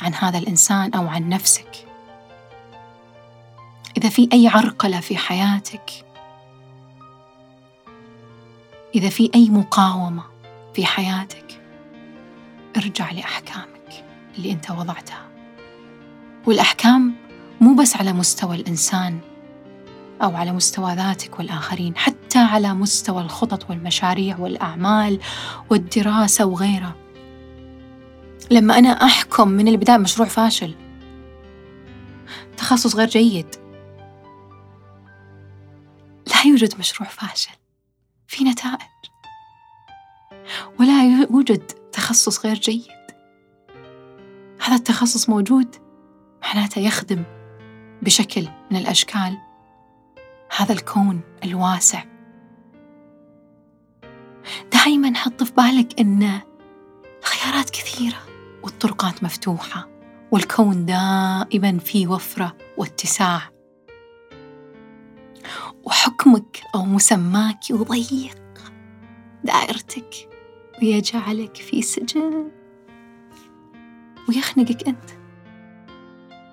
عن 0.00 0.14
هذا 0.14 0.38
الإنسان 0.38 0.94
أو 0.94 1.08
عن 1.08 1.28
نفسك. 1.28 1.86
إذا 3.96 4.08
في 4.08 4.28
أي 4.32 4.48
عرقلة 4.48 5.00
في 5.00 5.16
حياتك 5.16 5.90
إذا 8.94 9.08
في 9.08 9.30
أي 9.34 9.48
مقاومة 9.50 10.22
في 10.74 10.86
حياتك 10.86 11.60
ارجع 12.76 13.10
لأحكامك 13.10 14.04
اللي 14.38 14.52
أنت 14.52 14.70
وضعتها. 14.70 15.28
والأحكام 16.46 17.14
مو 17.60 17.74
بس 17.74 17.96
على 17.96 18.12
مستوى 18.12 18.56
الإنسان 18.56 19.20
أو 20.22 20.36
على 20.36 20.52
مستوى 20.52 20.94
ذاتك 20.94 21.38
والآخرين 21.38 21.96
حتى 21.96 22.38
على 22.38 22.74
مستوى 22.74 23.22
الخطط 23.22 23.70
والمشاريع 23.70 24.38
والأعمال 24.38 25.20
والدراسة 25.70 26.44
وغيرها. 26.46 26.94
لما 28.50 28.78
أنا 28.78 28.88
أحكم 28.88 29.48
من 29.48 29.68
البداية 29.68 29.96
مشروع 29.96 30.28
فاشل. 30.28 30.74
تخصص 32.56 32.96
غير 32.96 33.08
جيد. 33.08 33.56
لا 36.26 36.46
يوجد 36.46 36.78
مشروع 36.78 37.08
فاشل. 37.08 37.52
في 38.26 38.44
نتائج. 38.44 38.78
ولا 40.80 41.26
يوجد 41.30 41.62
تخصص 41.92 42.46
غير 42.46 42.56
جيد. 42.56 42.86
هذا 44.64 44.74
التخصص 44.74 45.28
موجود. 45.28 45.76
معناته 46.42 46.78
يخدم 46.78 47.22
بشكل 48.02 48.48
من 48.70 48.76
الأشكال 48.76 49.47
هذا 50.56 50.72
الكون 50.72 51.20
الواسع. 51.44 52.04
دائما 54.72 55.16
حط 55.16 55.42
في 55.42 55.52
بالك 55.52 56.00
إن 56.00 56.40
الخيارات 57.20 57.70
كثيرة 57.70 58.18
والطرقات 58.62 59.24
مفتوحة 59.24 59.88
والكون 60.32 60.86
دائما 60.86 61.78
في 61.78 62.06
وفرة 62.06 62.56
واتساع. 62.76 63.40
وحكمك 65.84 66.60
أو 66.74 66.84
مسماك 66.84 67.70
يضيق 67.70 68.38
دائرتك 69.44 70.14
ويجعلك 70.82 71.56
في 71.56 71.82
سجن 71.82 72.50
ويخنقك 74.28 74.88
أنت 74.88 75.10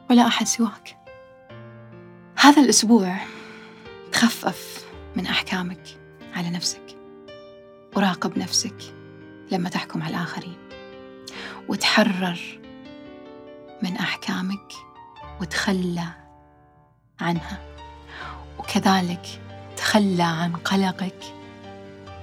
ولا 0.10 0.28
أحد 0.28 0.48
سواك. 0.48 0.98
هذا 2.39 2.62
الأسبوع 2.62 3.18
تخفف 4.16 4.86
من 5.16 5.28
أحكامك 5.28 5.99
على 6.34 6.49
نفسك 6.49 6.97
وراقب 7.95 8.38
نفسك 8.38 8.76
لما 9.51 9.70
تحكم 9.70 10.03
على 10.03 10.16
الآخرين 10.16 10.57
وتحرر 11.68 12.39
من 13.84 13.97
أحكامك 13.97 14.74
وتخلى 15.41 16.07
عنها 17.20 17.61
وكذلك 18.59 19.41
تخلى 19.78 20.24
عن 20.24 20.55
قلقك 20.55 21.24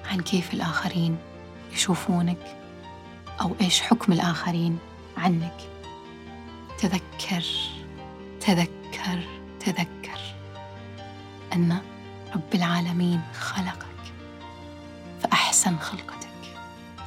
عن 0.04 0.20
كيف 0.20 0.54
الآخرين 0.54 1.18
يشوفونك 1.72 2.56
أو 3.40 3.56
إيش 3.60 3.80
حكم 3.80 4.12
الآخرين 4.12 4.78
عنك. 5.16 5.56
تذكر 6.78 7.44
تذكر 8.40 9.20
تذكر. 9.60 10.01
أن 11.52 11.78
رب 12.34 12.54
العالمين 12.54 13.20
خلقك 13.40 13.86
فأحسن 15.22 15.78
خلقتك. 15.78 16.28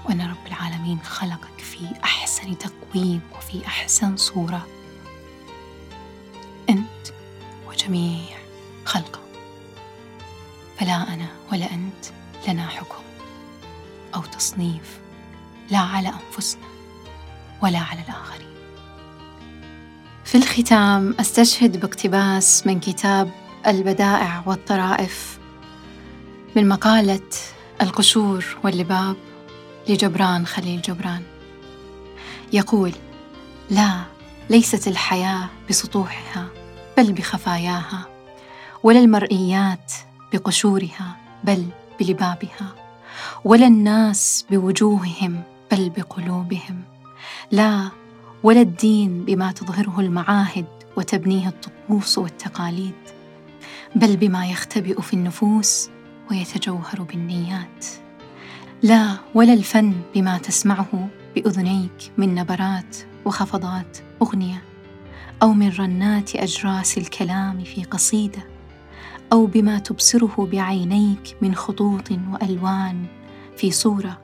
وأن 0.05 0.21
رب 0.21 0.47
العالمين 0.47 0.99
خلقك 0.99 1.59
في 1.59 1.87
أحسن 2.03 2.57
تقويم 2.57 3.21
وفي 3.37 3.65
أحسن 3.65 4.17
صورة. 4.17 4.67
أنت 6.69 7.07
وجميع 7.67 8.37
خلقه. 8.85 9.19
فلا 10.79 11.13
أنا 11.13 11.27
ولا 11.51 11.73
أنت 11.73 12.05
لنا 12.47 12.67
حكم 12.67 13.03
أو 14.15 14.21
تصنيف 14.21 14.99
لا 15.69 15.77
على 15.79 16.09
أنفسنا 16.09 16.67
ولا 17.61 17.79
على 17.79 18.01
الآخرين. 18.01 18.55
في 20.25 20.35
الختام 20.35 21.15
أستشهد 21.19 21.79
باقتباس 21.79 22.67
من 22.67 22.79
كتاب 22.79 23.44
البدائع 23.67 24.43
والطرائف 24.45 25.39
من 26.55 26.67
مقالة 26.67 27.29
القشور 27.81 28.45
واللباب 28.63 29.15
لجبران 29.89 30.45
خليل 30.45 30.81
جبران. 30.81 31.21
يقول 32.53 32.91
لا 33.69 34.01
ليست 34.49 34.87
الحياة 34.87 35.49
بسطوحها 35.69 36.47
بل 36.97 37.13
بخفاياها 37.13 38.05
ولا 38.83 38.99
المرئيات 38.99 39.93
بقشورها 40.33 41.17
بل 41.43 41.65
بلبابها 41.99 42.75
ولا 43.43 43.67
الناس 43.67 44.45
بوجوههم 44.49 45.43
بل 45.71 45.89
بقلوبهم. 45.89 46.81
لا 47.51 47.89
ولا 48.43 48.61
الدين 48.61 49.25
بما 49.25 49.51
تظهره 49.51 49.99
المعاهد 49.99 50.65
وتبنيه 50.97 51.47
الطقوس 51.47 52.17
والتقاليد. 52.17 53.04
بل 53.95 54.17
بما 54.17 54.47
يختبئ 54.47 55.01
في 55.01 55.13
النفوس 55.13 55.89
ويتجوهر 56.31 57.03
بالنيات. 57.03 57.85
لا 58.83 59.17
ولا 59.35 59.53
الفن 59.53 59.93
بما 60.15 60.37
تسمعه 60.37 61.07
بأذنيك 61.35 62.11
من 62.17 62.35
نبرات 62.35 62.97
وخفضات 63.25 63.97
أغنية 64.21 64.63
أو 65.43 65.53
من 65.53 65.69
رنات 65.69 66.35
أجراس 66.35 66.97
الكلام 66.97 67.63
في 67.63 67.83
قصيدة 67.83 68.47
أو 69.33 69.45
بما 69.45 69.79
تبصره 69.79 70.49
بعينيك 70.51 71.37
من 71.41 71.55
خطوط 71.55 72.11
وألوان 72.11 73.05
في 73.57 73.71
صورة 73.71 74.21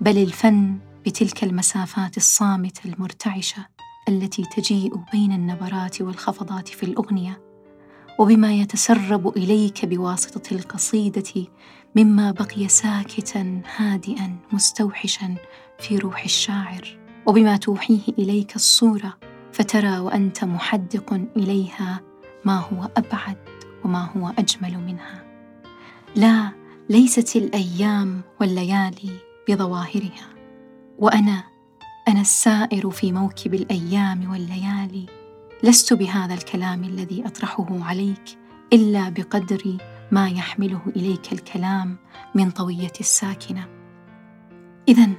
بل 0.00 0.18
الفن 0.18 0.78
بتلك 1.06 1.44
المسافات 1.44 2.16
الصامتة 2.16 2.80
المرتعشة 2.84 3.66
التي 4.08 4.42
تجيء 4.56 4.96
بين 5.12 5.32
النبرات 5.32 6.02
والخفضات 6.02 6.68
في 6.68 6.82
الأغنية. 6.82 7.49
وبما 8.20 8.52
يتسرب 8.52 9.36
إليك 9.36 9.84
بواسطة 9.84 10.54
القصيدة 10.54 11.46
مما 11.96 12.30
بقي 12.30 12.68
ساكتا 12.68 13.62
هادئا 13.76 14.36
مستوحشا 14.52 15.34
في 15.78 15.98
روح 15.98 16.24
الشاعر. 16.24 16.98
وبما 17.26 17.56
توحيه 17.56 18.00
إليك 18.18 18.56
الصورة 18.56 19.18
فترى 19.52 19.98
وأنت 19.98 20.44
محدق 20.44 21.20
إليها 21.36 22.00
ما 22.44 22.58
هو 22.58 22.90
أبعد 22.96 23.36
وما 23.84 24.10
هو 24.16 24.32
أجمل 24.38 24.78
منها. 24.78 25.24
لا 26.16 26.52
ليست 26.90 27.36
الأيام 27.36 28.20
والليالي 28.40 29.12
بظواهرها. 29.48 30.28
وأنا 30.98 31.44
أنا 32.08 32.20
السائر 32.20 32.90
في 32.90 33.12
موكب 33.12 33.54
الأيام 33.54 34.30
والليالي. 34.30 35.19
لست 35.62 35.92
بهذا 35.92 36.34
الكلام 36.34 36.84
الذي 36.84 37.26
أطرحه 37.26 37.66
عليك 37.84 38.38
إلا 38.72 39.08
بقدر 39.08 39.76
ما 40.10 40.28
يحمله 40.28 40.80
إليك 40.96 41.32
الكلام 41.32 41.96
من 42.34 42.50
طوية 42.50 42.92
الساكنة. 43.00 43.68
اذا 44.88 45.10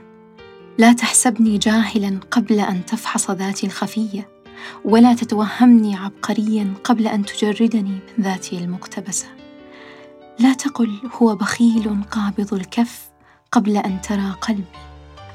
لا 0.78 0.94
تحسبني 0.94 1.58
جاهلا 1.58 2.20
قبل 2.32 2.60
أن 2.60 2.86
تفحص 2.86 3.32
ذاتي 3.32 3.66
الخفية 3.66 4.30
ولا 4.86 5.14
تتوهمني 5.14 5.96
عبقريا 5.96 6.74
قبل 6.84 7.08
أن 7.08 7.26
تجردني 7.26 8.00
من 8.18 8.24
ذاتي 8.24 8.58
المقتبسة. 8.58 9.28
لا 10.40 10.54
تقل 10.54 10.92
هو 11.22 11.36
بخيل 11.36 12.04
قابض 12.12 12.54
الكف 12.54 13.10
قبل 13.52 13.78
أن 13.78 14.02
ترى 14.02 14.36
قلبي 14.42 14.64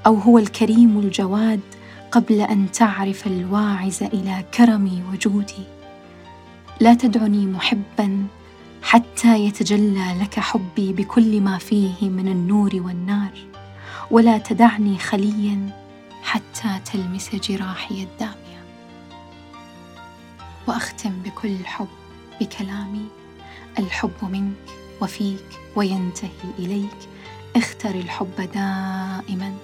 أو 0.06 0.14
هو 0.14 0.38
الكريم 0.38 0.98
الجواد 0.98 1.60
قبل 2.10 2.40
أن 2.40 2.72
تعرف 2.72 3.26
الواعز 3.26 4.02
إلى 4.02 4.44
كرمي 4.54 5.02
وجودي. 5.12 5.64
لا 6.80 6.94
تدعني 6.94 7.46
محبا 7.46 8.26
حتى 8.82 9.38
يتجلى 9.38 10.18
لك 10.20 10.40
حبي 10.40 10.92
بكل 10.92 11.40
ما 11.40 11.58
فيه 11.58 12.08
من 12.08 12.28
النور 12.28 12.70
والنار 12.74 13.32
ولا 14.10 14.38
تدعني 14.38 14.98
خليا 14.98 15.70
حتى 16.22 16.80
تلمس 16.92 17.34
جراحي 17.34 18.02
الدامية. 18.02 18.62
وأختم 20.66 21.12
بكل 21.24 21.56
حب 21.64 21.88
بكلامي 22.40 23.06
الحب 23.78 24.12
منك 24.22 24.76
وفيك 25.02 25.60
وينتهي 25.76 26.30
إليك. 26.58 26.96
اختر 27.56 27.94
الحب 27.94 28.36
دائما 28.36 29.54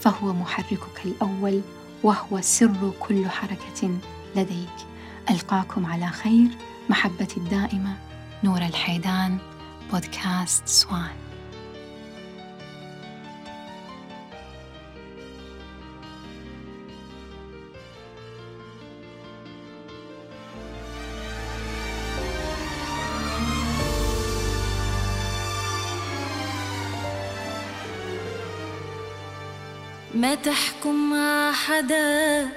فهو 0.00 0.32
محركك 0.32 1.04
الأول. 1.04 1.60
وهو 2.02 2.40
سر 2.40 2.92
كل 3.00 3.28
حركة 3.28 3.98
لديك. 4.36 4.68
ألقاكم 5.30 5.86
على 5.86 6.06
خير 6.06 6.48
محبتي 6.90 7.36
الدائمة 7.36 7.96
نور 8.44 8.58
الحيدان 8.58 9.38
بودكاست 9.92 10.68
سوان. 10.68 11.27
ما 30.18 30.34
تحكم 30.34 31.10
مع 31.10 31.52
حدا 31.52 32.48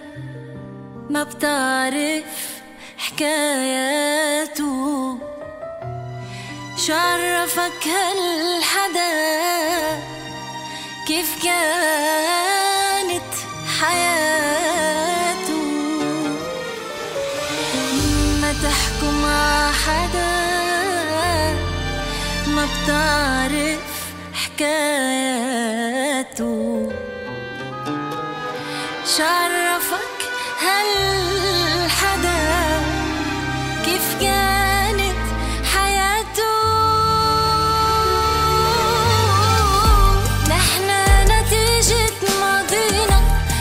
ما 1.10 1.24
بتعرف 1.24 2.62
حكاياته. 2.98 4.72
شعرفك 6.78 7.88
هالحدا؟ 7.88 9.12
كيف 11.08 11.44
كانت 11.44 13.32
حياته؟ 13.82 15.64
ما 18.42 18.54
تحكم 18.64 19.22
مع 19.22 19.72
حدا 19.72 20.34
ما 22.48 22.66
بتعرف 22.66 23.80
حكاياته. 24.34 25.51
شعرفك 29.22 30.20
هالحدا 30.66 32.42
كيف 33.86 34.08
كانت 34.22 35.22
حياته؟ 35.74 36.58
نحنا 40.50 41.02
نتيجة 41.24 42.20
ماضينا 42.42 43.20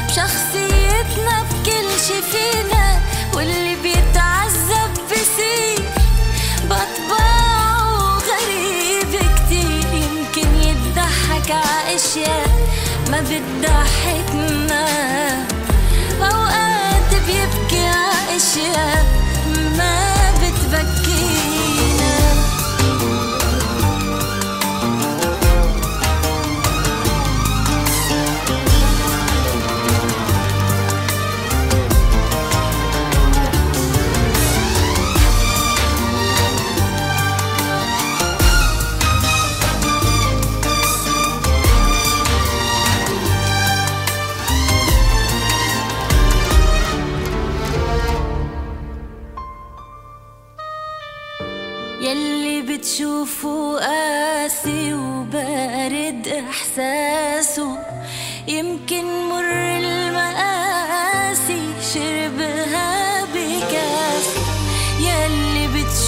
بشخصيتنا 0.08 1.34
بكل 1.42 1.88
شي 2.06 2.18
فينا. 2.22 2.86
واللي 3.34 3.76
بيتعذب 3.82 4.92
بصير 5.10 5.82
بطباعه 6.64 8.18
غريب 8.18 9.12
كتير. 9.36 9.92
يمكن 9.92 10.48
يضحك 10.54 11.50
ع 11.50 11.94
أشياء 11.94 12.50
ما 13.10 13.20
بتضحكنا 13.20 14.29
ع 18.58 19.19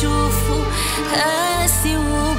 enxofo, 0.02 0.66
assim 1.64 1.96
o 1.96 2.34